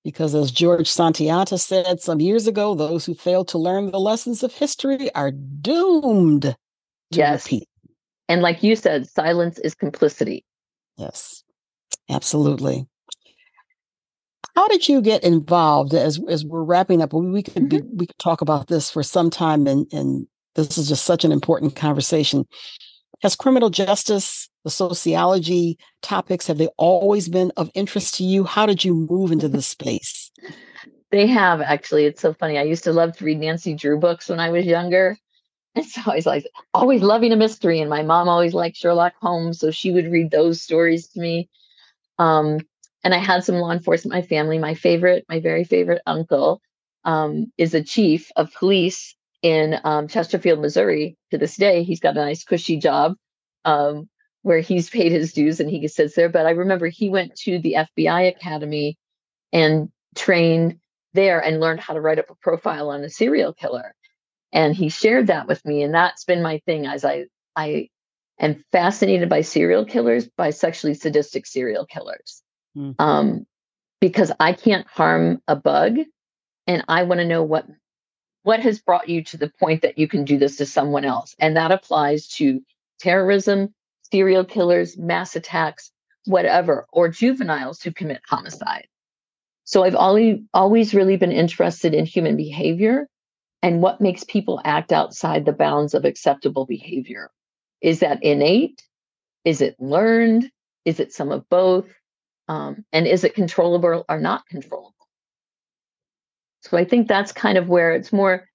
Because 0.04 0.34
as 0.34 0.50
George 0.50 0.90
Santayana 0.90 1.60
said 1.60 2.02
some 2.02 2.20
years 2.20 2.48
ago, 2.48 2.74
those 2.74 3.06
who 3.06 3.14
fail 3.14 3.46
to 3.46 3.60
learn 3.60 3.92
the 3.92 4.00
lessons 4.00 4.42
of 4.42 4.52
history 4.52 5.14
are 5.14 5.30
doomed 5.30 6.56
yes. 7.12 7.46
repeat. 7.46 7.68
And 8.28 8.42
like 8.42 8.62
you 8.64 8.76
said, 8.76 9.10
silence 9.10 9.58
is 9.60 9.74
complicity. 9.74 10.46
Yes, 10.98 11.44
absolutely. 12.10 12.86
How 14.56 14.68
did 14.68 14.88
you 14.88 15.02
get 15.02 15.24
involved 15.24 15.94
as 15.94 16.20
as 16.30 16.46
we're 16.46 16.64
wrapping 16.64 17.02
up? 17.02 17.14
We 17.14 17.42
could 17.42 17.70
be, 17.70 17.78
mm-hmm. 17.78 17.98
we 17.98 18.08
could 18.08 18.20
talk 18.20 18.42
about 18.42 18.68
this 18.68 18.92
for 18.92 19.04
some 19.04 19.30
time, 19.30 19.68
and 19.68 19.88
and 19.94 20.28
this 20.56 20.78
is 20.78 20.90
just 20.90 21.06
such 21.06 21.24
an 21.24 21.32
important 21.32 21.76
conversation. 21.76 22.46
Has 23.24 23.36
criminal 23.36 23.70
justice, 23.70 24.50
the 24.64 24.70
sociology 24.70 25.78
topics, 26.02 26.48
have 26.48 26.58
they 26.58 26.70
always 26.78 27.28
been 27.30 27.52
of 27.58 27.70
interest 27.74 28.16
to 28.16 28.24
you? 28.24 28.44
How 28.44 28.66
did 28.66 28.84
you 28.84 28.94
move 28.94 29.32
into 29.32 29.48
this 29.48 29.68
space? 29.68 30.32
They 31.12 31.26
have 31.26 31.60
actually. 31.60 32.06
It's 32.06 32.22
so 32.22 32.36
funny. 32.36 32.60
I 32.60 32.62
used 32.62 32.84
to 32.84 32.94
love 32.94 33.18
to 33.18 33.26
read 33.26 33.40
Nancy 33.40 33.74
Drew 33.74 33.98
books 33.98 34.30
when 34.30 34.40
I 34.40 34.52
was 34.52 34.64
younger. 34.64 35.18
It's 35.76 35.98
always 36.06 36.26
like 36.26 36.46
always 36.74 37.02
loving 37.02 37.32
a 37.32 37.36
mystery, 37.36 37.80
and 37.80 37.90
my 37.90 38.04
mom 38.04 38.28
always 38.28 38.54
liked 38.54 38.78
Sherlock 38.78 39.14
Holmes, 39.22 39.60
so 39.60 39.72
she 39.72 39.92
would 39.92 40.12
read 40.12 40.32
those 40.32 40.62
stories 40.62 41.08
to 41.10 41.20
me. 41.20 41.50
Um, 42.18 42.60
and 43.04 43.14
I 43.14 43.20
had 43.20 43.44
some 43.44 43.56
law 43.56 43.72
enforcement 43.72 44.14
in 44.14 44.22
my 44.22 44.28
family. 44.28 44.58
My 44.58 44.74
favorite, 44.74 45.26
my 45.30 45.40
very 45.40 45.64
favorite 45.64 46.02
uncle 46.06 46.62
um, 47.06 47.52
is 47.58 47.74
a 47.74 47.84
chief 47.84 48.32
of 48.36 48.54
police 48.54 49.16
in 49.42 49.80
um, 49.84 50.08
Chesterfield, 50.08 50.60
Missouri. 50.60 51.18
To 51.32 51.38
this 51.38 51.56
day, 51.56 51.84
he's 51.84 52.00
got 52.00 52.18
a 52.18 52.26
nice 52.26 52.44
cushy 52.44 52.78
job 52.78 53.16
um, 53.64 54.10
where 54.42 54.60
he's 54.60 54.90
paid 54.98 55.12
his 55.12 55.34
dues 55.34 55.60
and 55.60 55.70
he 55.70 55.88
sits 55.88 56.16
there. 56.16 56.30
But 56.30 56.46
I 56.46 56.52
remember 56.52 56.88
he 56.88 57.10
went 57.10 57.36
to 57.42 57.60
the 57.60 57.78
FBI 57.98 58.28
Academy 58.28 58.98
and 59.54 59.90
trained 60.16 60.80
there 61.14 61.40
and 61.40 61.60
learned 61.60 61.80
how 61.80 61.94
to 61.94 62.02
write 62.02 62.20
up 62.20 62.30
a 62.30 62.36
profile 62.36 62.90
on 62.90 63.04
a 63.04 63.10
serial 63.10 63.54
killer. 63.54 63.96
And 64.52 64.76
he 64.76 64.90
shared 64.90 65.28
that 65.28 65.48
with 65.48 65.64
me, 65.66 65.84
and 65.84 65.94
that's 65.94 66.24
been 66.24 66.42
my 66.42 66.60
thing. 66.66 66.88
As 66.88 67.06
I 67.06 67.26
I 67.56 67.90
am 68.40 68.64
fascinated 68.72 69.30
by 69.30 69.42
serial 69.42 69.86
killers, 69.86 70.28
by 70.28 70.50
sexually 70.50 70.94
sadistic 70.94 71.46
serial 71.46 71.86
killers 71.86 72.42
mm-hmm. 72.76 73.02
um, 73.02 73.46
because 74.00 74.32
I 74.40 74.54
can't 74.54 74.88
harm 74.88 75.42
a 75.48 75.56
bug, 75.56 75.98
and 76.66 76.84
I 76.88 77.04
want 77.04 77.20
to 77.20 77.28
know 77.28 77.44
what 77.44 77.68
what 78.44 78.62
has 78.62 78.80
brought 78.80 79.10
you 79.10 79.24
to 79.26 79.38
the 79.38 79.52
point 79.60 79.82
that 79.82 79.98
you 79.98 80.08
can 80.08 80.24
do 80.26 80.38
this 80.38 80.58
to 80.58 80.66
someone 80.66 81.06
else, 81.06 81.36
and 81.40 81.56
that 81.58 81.72
applies 81.72 82.28
to 82.28 82.62
terrorism, 83.00 83.74
serial 84.12 84.46
killers, 84.46 84.98
mass 84.98 85.36
attacks, 85.36 85.92
whatever, 86.26 86.88
or 86.92 87.10
juveniles 87.10 87.82
who 87.82 87.92
commit 87.92 88.22
homicide. 88.28 88.88
So 89.64 89.84
I've 89.84 89.96
always 89.96 90.40
always 90.54 90.96
really 90.96 91.18
been 91.18 91.32
interested 91.32 91.94
in 91.94 92.06
human 92.06 92.36
behavior 92.36 93.08
and 93.62 93.82
what 93.82 94.02
makes 94.02 94.24
people 94.24 94.62
act 94.64 94.92
outside 94.92 95.46
the 95.46 95.54
bounds 95.54 95.94
of 95.94 96.06
acceptable 96.06 96.66
behavior. 96.66 97.30
Is 97.82 98.00
that 98.00 98.24
innate? 98.24 98.82
Is 99.46 99.62
it 99.62 99.76
learned? 99.80 100.50
Is 100.86 101.00
it 101.00 101.14
some 101.14 101.32
of 101.32 101.48
both? 101.50 101.88
Um, 102.48 102.86
and 102.92 103.06
is 103.06 103.24
it 103.24 103.36
controllable 103.36 104.06
or 104.08 104.20
not 104.20 104.46
controllable? 104.48 104.94
So 106.62 106.78
I 106.78 106.86
think 106.86 107.08
that's 107.08 107.32
kind 107.32 107.58
of 107.58 107.70
where 107.70 107.92
it's 107.92 108.12
more 108.12 108.46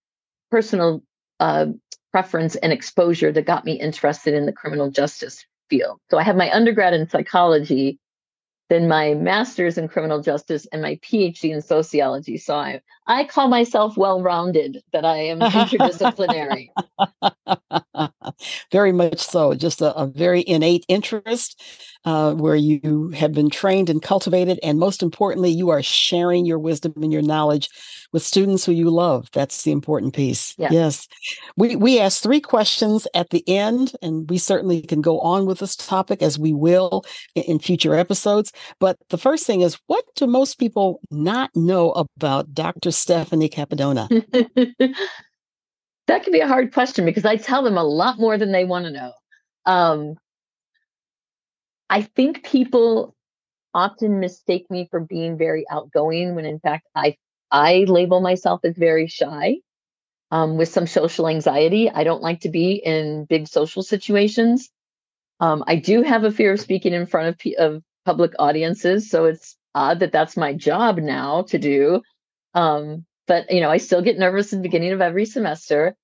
personal 0.51 1.03
uh, 1.41 1.67
preference 2.13 2.57
and 2.57 2.73
exposure 2.73 3.33
that 3.33 3.47
got 3.47 3.65
me 3.65 3.73
interested 3.73 4.35
in 4.35 4.47
the 4.47 4.53
criminal 4.53 4.91
justice 4.91 5.45
field. 5.69 5.99
So 6.11 6.19
I 6.19 6.23
have 6.23 6.37
my 6.37 6.51
undergrad 6.53 6.95
in 6.95 7.09
psychology, 7.09 7.99
then 8.71 8.89
my 8.89 9.15
master's 9.15 9.77
in 9.77 9.89
criminal 9.89 10.21
justice, 10.21 10.67
and 10.73 10.83
my 10.83 10.97
PhD 10.97 11.53
in 11.53 11.61
sociology. 11.61 12.39
So 12.39 12.57
I, 12.57 12.81
I 13.07 13.25
call 13.25 13.49
myself 13.49 13.97
well 13.97 14.23
rounded, 14.23 14.83
that 14.93 15.05
I 15.05 15.19
am 15.19 15.41
interdisciplinary. 15.41 16.69
very 18.73 18.93
much 18.93 19.21
so. 19.21 19.55
Just 19.55 19.81
a, 19.81 19.95
a 19.95 20.07
very 20.07 20.43
innate 20.47 20.85
interest 20.89 21.63
uh, 22.05 22.35
where 22.35 22.57
you 22.57 23.09
have 23.11 23.33
been 23.33 23.51
trained 23.51 23.89
and 23.89 24.03
cultivated. 24.03 24.59
And 24.63 24.79
most 24.79 25.03
importantly, 25.03 25.51
you 25.51 25.71
are 25.71 25.83
sharing 25.83 26.45
your 26.45 26.59
wisdom 26.59 26.93
and 26.97 27.13
your 27.13 27.23
knowledge 27.23 27.69
with 28.13 28.23
students 28.23 28.65
who 28.65 28.73
you 28.73 28.91
love. 28.91 29.29
That's 29.33 29.63
the 29.63 29.73
important 29.73 30.15
piece. 30.15 30.55
Yeah. 30.59 30.69
Yes. 30.71 31.09
We, 31.57 31.77
we 31.77 31.99
ask 31.99 32.23
three 32.23 32.41
questions 32.41 33.09
at 33.15 33.31
the 33.31 33.47
end, 33.49 33.93
and 34.03 34.29
we 34.31 34.39
certainly 34.39 34.83
can 34.83 35.01
go 35.01 35.19
on 35.21 35.47
with 35.47 35.59
this 35.59 35.75
topic 35.75 36.23
as 36.23 36.39
we 36.39 36.53
will 36.53 37.05
in, 37.35 37.43
in 37.45 37.59
future 37.59 37.95
episodes. 37.95 38.53
But 38.79 38.97
the 39.11 39.19
first 39.19 39.47
thing 39.47 39.63
is 39.63 39.79
what 39.87 40.05
do 40.15 40.27
most 40.27 40.59
people 40.59 41.01
not 41.11 41.51
know 41.57 41.91
about 41.93 42.55
Dr. 42.55 42.91
Stephanie 42.91 43.49
Cappadona? 43.49 44.09
that 46.07 46.23
can 46.23 46.33
be 46.33 46.41
a 46.41 46.49
hard 46.49 46.73
question 46.73 47.05
because 47.05 47.25
I 47.25 47.37
tell 47.37 47.63
them 47.63 47.77
a 47.77 47.85
lot 47.85 48.19
more 48.19 48.37
than 48.39 48.53
they 48.53 48.65
want 48.65 48.85
to 48.85 48.93
know. 48.93 49.13
Um, 49.67 50.15
I 51.91 52.03
think 52.03 52.45
people 52.45 53.15
often 53.73 54.21
mistake 54.21 54.71
me 54.71 54.89
for 54.91 55.01
being 55.01 55.37
very 55.37 55.65
outgoing 55.71 56.35
when 56.35 56.45
in 56.45 56.61
fact 56.61 56.87
I 56.95 57.17
I 57.51 57.85
label 57.87 58.21
myself 58.21 58.61
as 58.65 58.77
very 58.77 59.07
shy 59.07 59.57
um, 60.31 60.57
with 60.57 60.69
some 60.69 60.87
social 60.87 61.29
anxiety. 61.29 61.91
I 61.91 62.05
don't 62.05 62.23
like 62.23 62.41
to 62.41 62.49
be 62.49 62.75
in 62.85 63.27
big 63.27 63.47
social 63.47 63.83
situations. 63.83 64.71
Um, 65.41 65.63
I 65.67 65.77
do 65.77 66.03
have 66.03 66.25
a 66.25 66.33
fear 66.33 66.53
of 66.55 66.61
speaking 66.61 66.93
in 66.95 67.07
front 67.07 67.29
of, 67.29 67.53
of 67.59 67.83
public 68.05 68.33
audiences, 68.39 69.11
so 69.11 69.27
it's 69.27 69.57
odd 69.75 70.01
that 70.01 70.13
that's 70.13 70.37
my 70.37 70.53
job 70.53 70.99
now 70.99 71.43
to 71.43 71.59
do. 71.59 72.03
Um, 72.55 73.05
but 73.27 73.51
you 73.51 73.61
know, 73.61 73.71
I 73.71 73.79
still 73.79 74.03
get 74.03 74.19
nervous 74.19 74.53
in 74.53 74.61
the 74.61 74.69
beginning 74.69 74.93
of 74.93 75.01
every 75.01 75.27
semester. 75.27 75.95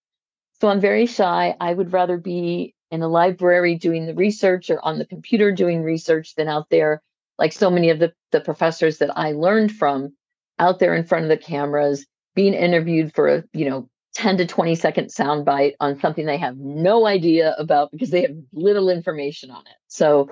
So 0.60 0.68
I'm 0.68 0.80
very 0.80 1.06
shy. 1.06 1.56
I 1.60 1.72
would 1.72 1.92
rather 1.92 2.18
be 2.18 2.74
in 2.90 3.02
a 3.02 3.08
library 3.08 3.76
doing 3.76 4.06
the 4.06 4.14
research 4.14 4.70
or 4.70 4.84
on 4.84 4.98
the 4.98 5.06
computer 5.06 5.52
doing 5.52 5.82
research 5.82 6.34
than 6.34 6.48
out 6.48 6.68
there 6.70 7.02
like 7.40 7.52
so 7.52 7.70
many 7.70 7.90
of 7.90 7.98
the, 7.98 8.12
the 8.32 8.40
professors 8.40 8.98
that 8.98 9.16
I 9.16 9.32
learned 9.32 9.72
from 9.72 10.14
out 10.58 10.78
there 10.78 10.94
in 10.94 11.04
front 11.04 11.24
of 11.24 11.30
the 11.30 11.38
cameras 11.38 12.06
being 12.34 12.54
interviewed 12.54 13.14
for 13.14 13.28
a 13.28 13.44
you 13.52 13.68
know 13.68 13.88
10 14.14 14.38
to 14.38 14.46
20 14.46 14.74
second 14.74 15.06
soundbite 15.08 15.72
on 15.80 15.98
something 15.98 16.26
they 16.26 16.36
have 16.36 16.56
no 16.58 17.06
idea 17.06 17.54
about 17.58 17.90
because 17.90 18.10
they 18.10 18.22
have 18.22 18.36
little 18.52 18.90
information 18.90 19.50
on 19.50 19.62
it. 19.62 19.76
So 19.88 20.28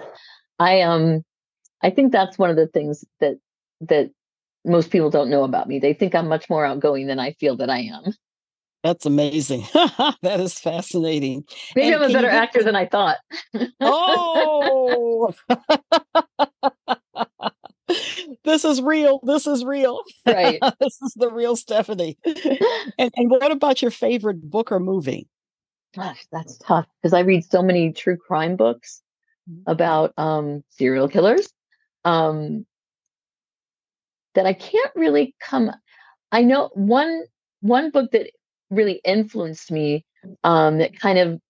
i 0.59 0.83
um 0.83 1.25
i 1.83 1.91
think 1.91 2.13
that's 2.13 2.39
one 2.39 2.51
of 2.51 2.57
the 2.57 2.67
things 2.67 3.05
that 3.21 3.37
that 3.81 4.11
most 4.65 4.91
people 4.91 5.09
don't 5.09 5.31
know 5.31 5.45
about 5.45 5.69
me. 5.69 5.79
They 5.79 5.95
think 5.95 6.15
i'm 6.15 6.29
much 6.29 6.51
more 6.51 6.65
outgoing 6.65 7.07
than 7.07 7.19
i 7.19 7.33
feel 7.33 7.57
that 7.57 7.71
i 7.71 7.79
am 7.79 8.13
that's 8.83 9.07
amazing. 9.07 9.67
that 9.75 10.41
is 10.41 10.55
fascinating. 10.55 11.45
Maybe 11.75 11.93
and 11.93 12.03
I'm 12.03 12.11
a 12.11 12.13
better 12.13 12.29
actor 12.29 12.63
than 12.63 12.77
I 12.77 12.87
thought. 12.87 13.17
oh, 13.81 15.35
this 18.45 18.65
is 18.65 18.81
real. 18.81 19.21
This 19.23 19.47
is 19.47 19.65
real. 19.65 20.03
Right. 20.27 20.61
this 20.81 21.01
is 21.03 21.15
the 21.17 21.31
real 21.31 21.57
Stephanie. 21.57 22.19
and, 22.25 23.11
and 23.17 23.31
what 23.31 23.51
about 23.51 23.83
your 23.83 23.91
favorite 23.91 24.49
book 24.49 24.71
or 24.71 24.81
movie? 24.81 25.29
Gosh, 25.95 26.27
that's 26.31 26.59
tough 26.59 26.87
because 27.03 27.15
I 27.15 27.21
read 27.21 27.45
so 27.45 27.63
many 27.63 27.93
true 27.93 28.17
crime 28.17 28.57
books 28.57 29.03
mm-hmm. 29.51 29.71
about 29.71 30.13
um, 30.19 30.63
serial 30.69 31.09
killers 31.09 31.49
um, 32.05 32.67
that 34.35 34.47
I 34.47 34.53
can't 34.53 34.93
really 34.95 35.35
come. 35.41 35.71
I 36.31 36.43
know 36.43 36.71
one 36.75 37.25
one 37.61 37.91
book 37.91 38.13
that 38.13 38.31
really 38.71 39.01
influenced 39.05 39.71
me 39.71 40.05
um, 40.45 40.79
that 40.79 40.99
kind 40.99 41.19
of 41.19 41.41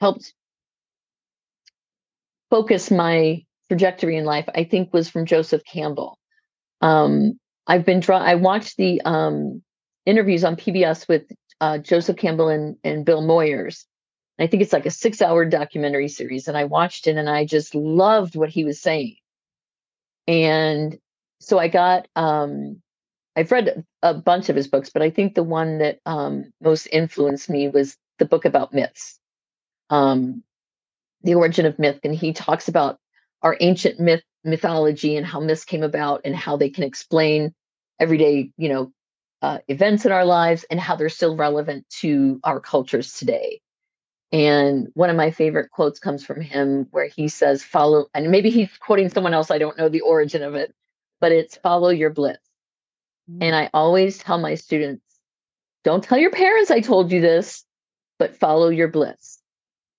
helped 0.00 0.34
focus 2.50 2.90
my 2.90 3.44
trajectory 3.68 4.16
in 4.16 4.24
life, 4.24 4.48
I 4.54 4.64
think 4.64 4.92
was 4.92 5.08
from 5.08 5.26
Joseph 5.26 5.62
Campbell. 5.64 6.18
Um, 6.80 7.38
I've 7.66 7.84
been 7.84 8.00
drawn, 8.00 8.22
I 8.22 8.36
watched 8.36 8.76
the 8.76 9.00
um, 9.02 9.62
interviews 10.04 10.44
on 10.44 10.56
PBS 10.56 11.08
with 11.08 11.24
uh, 11.60 11.78
Joseph 11.78 12.16
Campbell 12.16 12.48
and, 12.48 12.76
and 12.84 13.04
Bill 13.04 13.22
Moyers. 13.22 13.84
I 14.38 14.46
think 14.46 14.62
it's 14.62 14.72
like 14.72 14.86
a 14.86 14.90
six 14.90 15.22
hour 15.22 15.44
documentary 15.44 16.08
series. 16.08 16.46
And 16.46 16.56
I 16.56 16.64
watched 16.64 17.06
it 17.06 17.16
and 17.16 17.28
I 17.28 17.46
just 17.46 17.74
loved 17.74 18.36
what 18.36 18.50
he 18.50 18.64
was 18.64 18.80
saying. 18.80 19.16
And 20.28 20.98
so 21.40 21.58
I 21.58 21.68
got 21.68 22.06
um, 22.14 22.82
I've 23.36 23.52
read 23.52 23.84
a 24.02 24.14
bunch 24.14 24.48
of 24.48 24.56
his 24.56 24.66
books, 24.66 24.90
but 24.90 25.02
I 25.02 25.10
think 25.10 25.34
the 25.34 25.42
one 25.42 25.78
that 25.78 26.00
um, 26.06 26.52
most 26.62 26.86
influenced 26.90 27.50
me 27.50 27.68
was 27.68 27.96
the 28.18 28.24
book 28.24 28.46
about 28.46 28.72
myths, 28.72 29.20
um, 29.90 30.42
the 31.22 31.34
origin 31.34 31.66
of 31.66 31.78
myth, 31.78 32.00
and 32.02 32.14
he 32.14 32.32
talks 32.32 32.68
about 32.68 32.98
our 33.42 33.56
ancient 33.60 34.00
myth 34.00 34.22
mythology 34.42 35.16
and 35.16 35.26
how 35.26 35.40
myths 35.40 35.64
came 35.64 35.82
about 35.82 36.22
and 36.24 36.34
how 36.34 36.56
they 36.56 36.70
can 36.70 36.84
explain 36.84 37.52
everyday, 38.00 38.50
you 38.56 38.68
know, 38.68 38.92
uh, 39.42 39.58
events 39.68 40.06
in 40.06 40.12
our 40.12 40.24
lives 40.24 40.64
and 40.70 40.80
how 40.80 40.96
they're 40.96 41.08
still 41.08 41.36
relevant 41.36 41.84
to 41.90 42.40
our 42.44 42.60
cultures 42.60 43.14
today. 43.14 43.60
And 44.32 44.88
one 44.94 45.10
of 45.10 45.16
my 45.16 45.30
favorite 45.30 45.70
quotes 45.70 45.98
comes 45.98 46.24
from 46.24 46.40
him 46.40 46.86
where 46.90 47.08
he 47.08 47.28
says, 47.28 47.62
follow, 47.62 48.06
and 48.14 48.30
maybe 48.30 48.50
he's 48.50 48.70
quoting 48.78 49.08
someone 49.08 49.34
else, 49.34 49.50
I 49.50 49.58
don't 49.58 49.76
know 49.76 49.88
the 49.88 50.00
origin 50.00 50.42
of 50.42 50.54
it, 50.54 50.74
but 51.20 51.32
it's 51.32 51.56
follow 51.56 51.90
your 51.90 52.10
bliss. 52.10 52.38
And 53.28 53.52
mm. 53.52 53.54
I 53.54 53.70
always 53.74 54.18
tell 54.18 54.38
my 54.38 54.54
students 54.54 55.02
don't 55.86 56.02
tell 56.02 56.18
your 56.18 56.32
parents 56.32 56.72
I 56.72 56.80
told 56.80 57.12
you 57.12 57.20
this, 57.20 57.64
but 58.18 58.36
follow 58.36 58.70
your 58.70 58.88
bliss. 58.88 59.38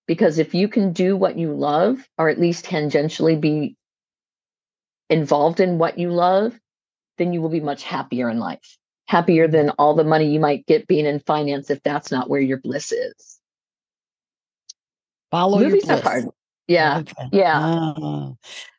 Because 0.06 0.38
if 0.38 0.54
you 0.54 0.68
can 0.68 0.92
do 0.92 1.16
what 1.16 1.38
you 1.38 1.54
love, 1.54 2.06
or 2.18 2.28
at 2.28 2.40
least 2.40 2.66
tangentially 2.66 3.40
be 3.40 3.78
involved 5.10 5.62
in 5.62 5.78
what 5.78 5.98
you 5.98 6.12
love, 6.12 6.60
then 7.18 7.32
you 7.32 7.42
will 7.42 7.50
be 7.50 7.62
much 7.62 7.84
happier 7.84 8.30
in 8.30 8.38
life. 8.38 8.78
Happier 9.08 9.48
than 9.48 9.70
all 9.80 9.94
the 9.94 10.04
money 10.04 10.30
you 10.30 10.42
might 10.42 10.66
get 10.66 10.88
being 10.88 11.06
in 11.06 11.22
finance 11.22 11.70
if 11.70 11.82
that's 11.84 12.12
not 12.12 12.30
where 12.30 12.42
your 12.42 12.58
bliss 12.58 12.92
is. 12.92 13.40
Follow 15.32 15.60
Movies 15.60 15.88
your 15.88 15.96
bliss. 15.96 16.06
Are 16.06 16.10
hard. 16.10 16.26
Yeah. 16.68 17.00
Okay. 17.00 17.30
Yeah. 17.32 17.60
Ah. 17.62 18.32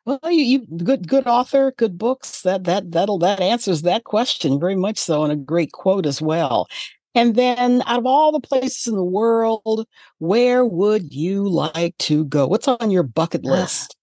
Well, 0.05 0.19
you, 0.31 0.43
you 0.43 0.83
good 0.83 1.07
good 1.07 1.27
author, 1.27 1.73
good 1.77 1.97
books. 1.97 2.41
That 2.43 2.63
that 2.65 2.91
that'll 2.91 3.19
that 3.19 3.41
answers 3.41 3.81
that 3.81 4.03
question 4.03 4.59
very 4.59 4.75
much 4.75 4.97
so, 4.97 5.23
and 5.23 5.31
a 5.31 5.35
great 5.35 5.71
quote 5.71 6.05
as 6.05 6.21
well. 6.21 6.67
And 7.15 7.35
then, 7.35 7.81
out 7.87 7.99
of 7.99 8.05
all 8.05 8.31
the 8.31 8.39
places 8.39 8.87
in 8.87 8.95
the 8.95 9.03
world, 9.03 9.87
where 10.19 10.63
would 10.63 11.13
you 11.13 11.49
like 11.49 11.97
to 11.99 12.25
go? 12.25 12.47
What's 12.47 12.67
on 12.67 12.91
your 12.91 13.03
bucket 13.03 13.41
ah. 13.45 13.49
list? 13.49 13.95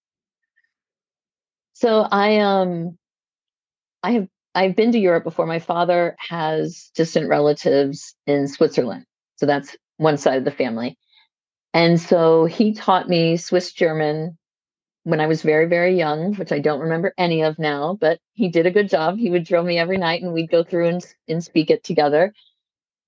So 1.73 2.07
I 2.11 2.39
um, 2.39 2.97
I 4.03 4.11
have 4.11 4.27
I've 4.55 4.75
been 4.75 4.91
to 4.91 4.99
Europe 4.99 5.23
before. 5.23 5.45
My 5.45 5.59
father 5.59 6.15
has 6.19 6.91
distant 6.95 7.29
relatives 7.29 8.15
in 8.25 8.47
Switzerland, 8.47 9.05
so 9.37 9.45
that's 9.45 9.77
one 9.97 10.17
side 10.17 10.37
of 10.37 10.45
the 10.45 10.51
family. 10.51 10.97
And 11.77 12.01
so 12.01 12.45
he 12.45 12.73
taught 12.73 13.07
me 13.07 13.37
Swiss 13.37 13.71
German 13.71 14.35
when 15.03 15.19
I 15.21 15.27
was 15.27 15.43
very, 15.43 15.67
very 15.67 15.95
young, 15.95 16.33
which 16.33 16.51
I 16.51 16.57
don't 16.57 16.79
remember 16.79 17.13
any 17.19 17.43
of 17.43 17.59
now, 17.59 17.95
but 18.01 18.19
he 18.33 18.49
did 18.49 18.65
a 18.65 18.71
good 18.71 18.89
job. 18.89 19.19
He 19.19 19.29
would 19.29 19.43
drill 19.43 19.61
me 19.61 19.77
every 19.77 19.99
night 19.99 20.23
and 20.23 20.33
we'd 20.33 20.49
go 20.49 20.63
through 20.63 20.87
and, 20.87 21.05
and 21.27 21.43
speak 21.43 21.69
it 21.69 21.83
together. 21.83 22.33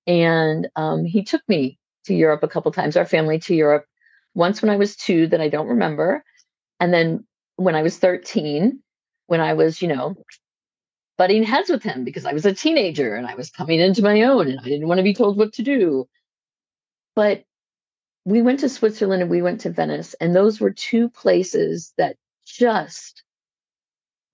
And 0.06 0.68
um, 0.76 1.04
he 1.04 1.24
took 1.24 1.42
me 1.48 1.80
to 2.04 2.14
Europe 2.14 2.44
a 2.44 2.48
couple 2.48 2.70
times, 2.70 2.96
our 2.96 3.04
family 3.04 3.40
to 3.40 3.56
Europe, 3.56 3.86
once 4.34 4.62
when 4.62 4.70
I 4.70 4.76
was 4.76 4.94
two 4.94 5.26
that 5.26 5.40
I 5.40 5.48
don't 5.48 5.66
remember. 5.66 6.22
And 6.78 6.94
then 6.94 7.26
when 7.56 7.74
I 7.74 7.82
was 7.82 7.98
13, 7.98 8.80
when 9.26 9.40
I 9.40 9.54
was, 9.54 9.82
you 9.82 9.88
know, 9.88 10.14
butting 11.18 11.42
heads 11.42 11.70
with 11.70 11.82
him 11.82 12.04
because 12.04 12.24
I 12.24 12.34
was 12.34 12.46
a 12.46 12.54
teenager 12.54 13.16
and 13.16 13.26
I 13.26 13.34
was 13.34 13.50
coming 13.50 13.80
into 13.80 14.02
my 14.02 14.22
own 14.22 14.46
and 14.46 14.60
I 14.60 14.62
didn't 14.62 14.86
want 14.86 14.98
to 14.98 15.04
be 15.04 15.14
told 15.14 15.38
what 15.38 15.54
to 15.54 15.64
do. 15.64 16.06
But 17.16 17.42
we 18.24 18.42
went 18.42 18.60
to 18.60 18.68
Switzerland 18.68 19.22
and 19.22 19.30
we 19.30 19.42
went 19.42 19.60
to 19.62 19.70
Venice, 19.70 20.14
and 20.20 20.34
those 20.34 20.60
were 20.60 20.70
two 20.70 21.08
places 21.08 21.92
that 21.96 22.16
just 22.44 23.22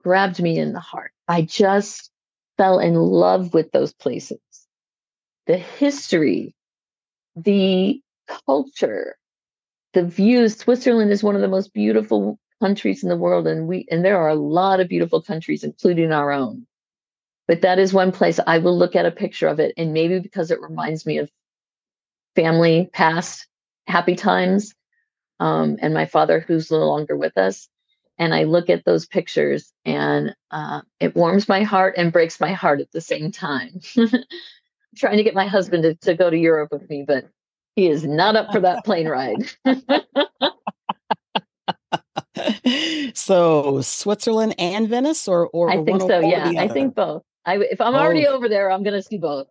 grabbed 0.02 0.40
me 0.40 0.58
in 0.58 0.72
the 0.72 0.80
heart. 0.80 1.12
I 1.28 1.42
just 1.42 2.10
fell 2.56 2.78
in 2.78 2.94
love 2.94 3.54
with 3.54 3.70
those 3.72 3.92
places. 3.92 4.40
The 5.46 5.56
history, 5.56 6.54
the 7.36 8.00
culture, 8.46 9.16
the 9.92 10.04
views. 10.04 10.56
Switzerland 10.56 11.12
is 11.12 11.22
one 11.22 11.36
of 11.36 11.40
the 11.40 11.48
most 11.48 11.72
beautiful 11.72 12.38
countries 12.60 13.02
in 13.02 13.08
the 13.08 13.16
world, 13.16 13.46
and 13.46 13.68
we 13.68 13.86
and 13.90 14.04
there 14.04 14.18
are 14.18 14.28
a 14.28 14.34
lot 14.34 14.80
of 14.80 14.88
beautiful 14.88 15.22
countries, 15.22 15.62
including 15.62 16.12
our 16.12 16.32
own. 16.32 16.66
But 17.46 17.60
that 17.60 17.78
is 17.78 17.92
one 17.92 18.10
place 18.10 18.40
I 18.44 18.58
will 18.58 18.76
look 18.76 18.96
at 18.96 19.06
a 19.06 19.12
picture 19.12 19.46
of 19.46 19.60
it, 19.60 19.72
and 19.76 19.92
maybe 19.92 20.18
because 20.18 20.50
it 20.50 20.60
reminds 20.60 21.06
me 21.06 21.18
of 21.18 21.30
family 22.34 22.90
past 22.92 23.46
happy 23.86 24.14
times 24.14 24.74
um, 25.40 25.76
and 25.80 25.94
my 25.94 26.06
father 26.06 26.40
who's 26.40 26.70
no 26.70 26.78
longer 26.78 27.16
with 27.16 27.36
us 27.36 27.68
and 28.18 28.34
i 28.34 28.44
look 28.44 28.70
at 28.70 28.84
those 28.84 29.06
pictures 29.06 29.72
and 29.84 30.34
uh, 30.50 30.80
it 31.00 31.14
warms 31.14 31.48
my 31.48 31.62
heart 31.62 31.94
and 31.96 32.12
breaks 32.12 32.40
my 32.40 32.52
heart 32.52 32.80
at 32.80 32.90
the 32.92 33.00
same 33.00 33.30
time 33.30 33.80
trying 34.96 35.18
to 35.18 35.22
get 35.22 35.34
my 35.34 35.46
husband 35.46 35.82
to, 35.82 35.94
to 35.96 36.14
go 36.14 36.30
to 36.30 36.38
europe 36.38 36.70
with 36.72 36.88
me 36.88 37.04
but 37.06 37.28
he 37.76 37.86
is 37.88 38.04
not 38.04 38.36
up 38.36 38.50
for 38.50 38.60
that 38.60 38.84
plane 38.84 39.06
ride. 39.06 39.48
so 43.14 43.80
Switzerland 43.82 44.54
and 44.58 44.88
Venice, 44.88 45.28
or 45.28 45.46
or 45.48 45.70
I 45.70 45.84
think 45.84 46.00
so. 46.00 46.20
Yeah, 46.20 46.52
I 46.56 46.68
think 46.68 46.94
both. 46.94 47.22
I 47.44 47.58
if 47.58 47.82
I'm 47.82 47.94
already 47.94 48.26
over 48.26 48.48
there, 48.48 48.72
I'm 48.72 48.82
going 48.82 48.94
to 48.94 49.02
see 49.02 49.18
both. 49.18 49.48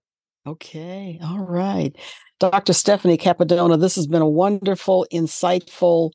Okay, 0.47 1.19
all 1.23 1.39
right, 1.39 1.95
Dr. 2.39 2.73
Stephanie 2.73 3.17
Cappadona. 3.17 3.79
This 3.79 3.95
has 3.95 4.07
been 4.07 4.21
a 4.21 4.29
wonderful, 4.29 5.05
insightful, 5.11 6.11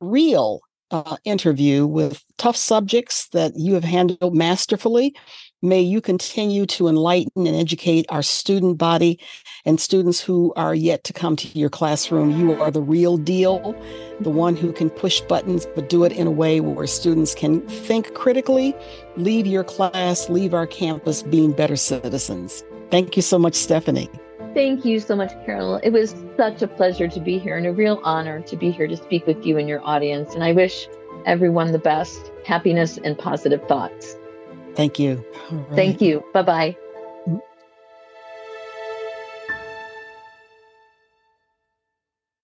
real 0.00 0.60
uh, 0.90 1.16
interview 1.24 1.86
with 1.86 2.22
tough 2.36 2.56
subjects 2.56 3.28
that 3.28 3.52
you 3.56 3.74
have 3.74 3.84
handled 3.84 4.36
masterfully. 4.36 5.14
May 5.62 5.80
you 5.80 6.02
continue 6.02 6.66
to 6.66 6.88
enlighten 6.88 7.46
and 7.46 7.56
educate 7.56 8.04
our 8.10 8.22
student 8.22 8.76
body 8.76 9.18
and 9.64 9.80
students 9.80 10.20
who 10.20 10.52
are 10.56 10.74
yet 10.74 11.04
to 11.04 11.14
come 11.14 11.36
to 11.36 11.58
your 11.58 11.70
classroom. 11.70 12.38
You 12.38 12.60
are 12.60 12.70
the 12.70 12.82
real 12.82 13.16
deal, 13.16 13.74
the 14.20 14.30
one 14.30 14.56
who 14.56 14.72
can 14.72 14.90
push 14.90 15.20
buttons, 15.22 15.66
but 15.74 15.88
do 15.88 16.04
it 16.04 16.12
in 16.12 16.26
a 16.26 16.30
way 16.30 16.60
where 16.60 16.86
students 16.86 17.34
can 17.34 17.62
think 17.62 18.12
critically, 18.12 18.76
leave 19.16 19.46
your 19.46 19.64
class, 19.64 20.28
leave 20.28 20.52
our 20.52 20.66
campus 20.66 21.22
being 21.22 21.52
better 21.52 21.76
citizens. 21.76 22.62
Thank 22.90 23.16
you 23.16 23.22
so 23.22 23.38
much, 23.38 23.54
Stephanie. 23.54 24.10
Thank 24.54 24.84
you 24.84 25.00
so 25.00 25.16
much, 25.16 25.32
Carole. 25.44 25.80
It 25.82 25.90
was 25.90 26.14
such 26.36 26.62
a 26.62 26.68
pleasure 26.68 27.08
to 27.08 27.20
be 27.20 27.38
here 27.38 27.56
and 27.56 27.66
a 27.66 27.72
real 27.72 28.00
honor 28.04 28.40
to 28.42 28.56
be 28.56 28.70
here 28.70 28.86
to 28.86 28.96
speak 28.96 29.26
with 29.26 29.44
you 29.44 29.58
and 29.58 29.68
your 29.68 29.84
audience. 29.84 30.32
And 30.34 30.44
I 30.44 30.52
wish 30.52 30.88
everyone 31.26 31.72
the 31.72 31.78
best 31.78 32.30
happiness 32.46 32.98
and 33.02 33.18
positive 33.18 33.66
thoughts. 33.66 34.16
Thank 34.74 34.98
you. 34.98 35.24
Right. 35.50 35.74
Thank 35.74 36.00
you. 36.00 36.24
Bye 36.32 36.42
bye. 36.42 36.76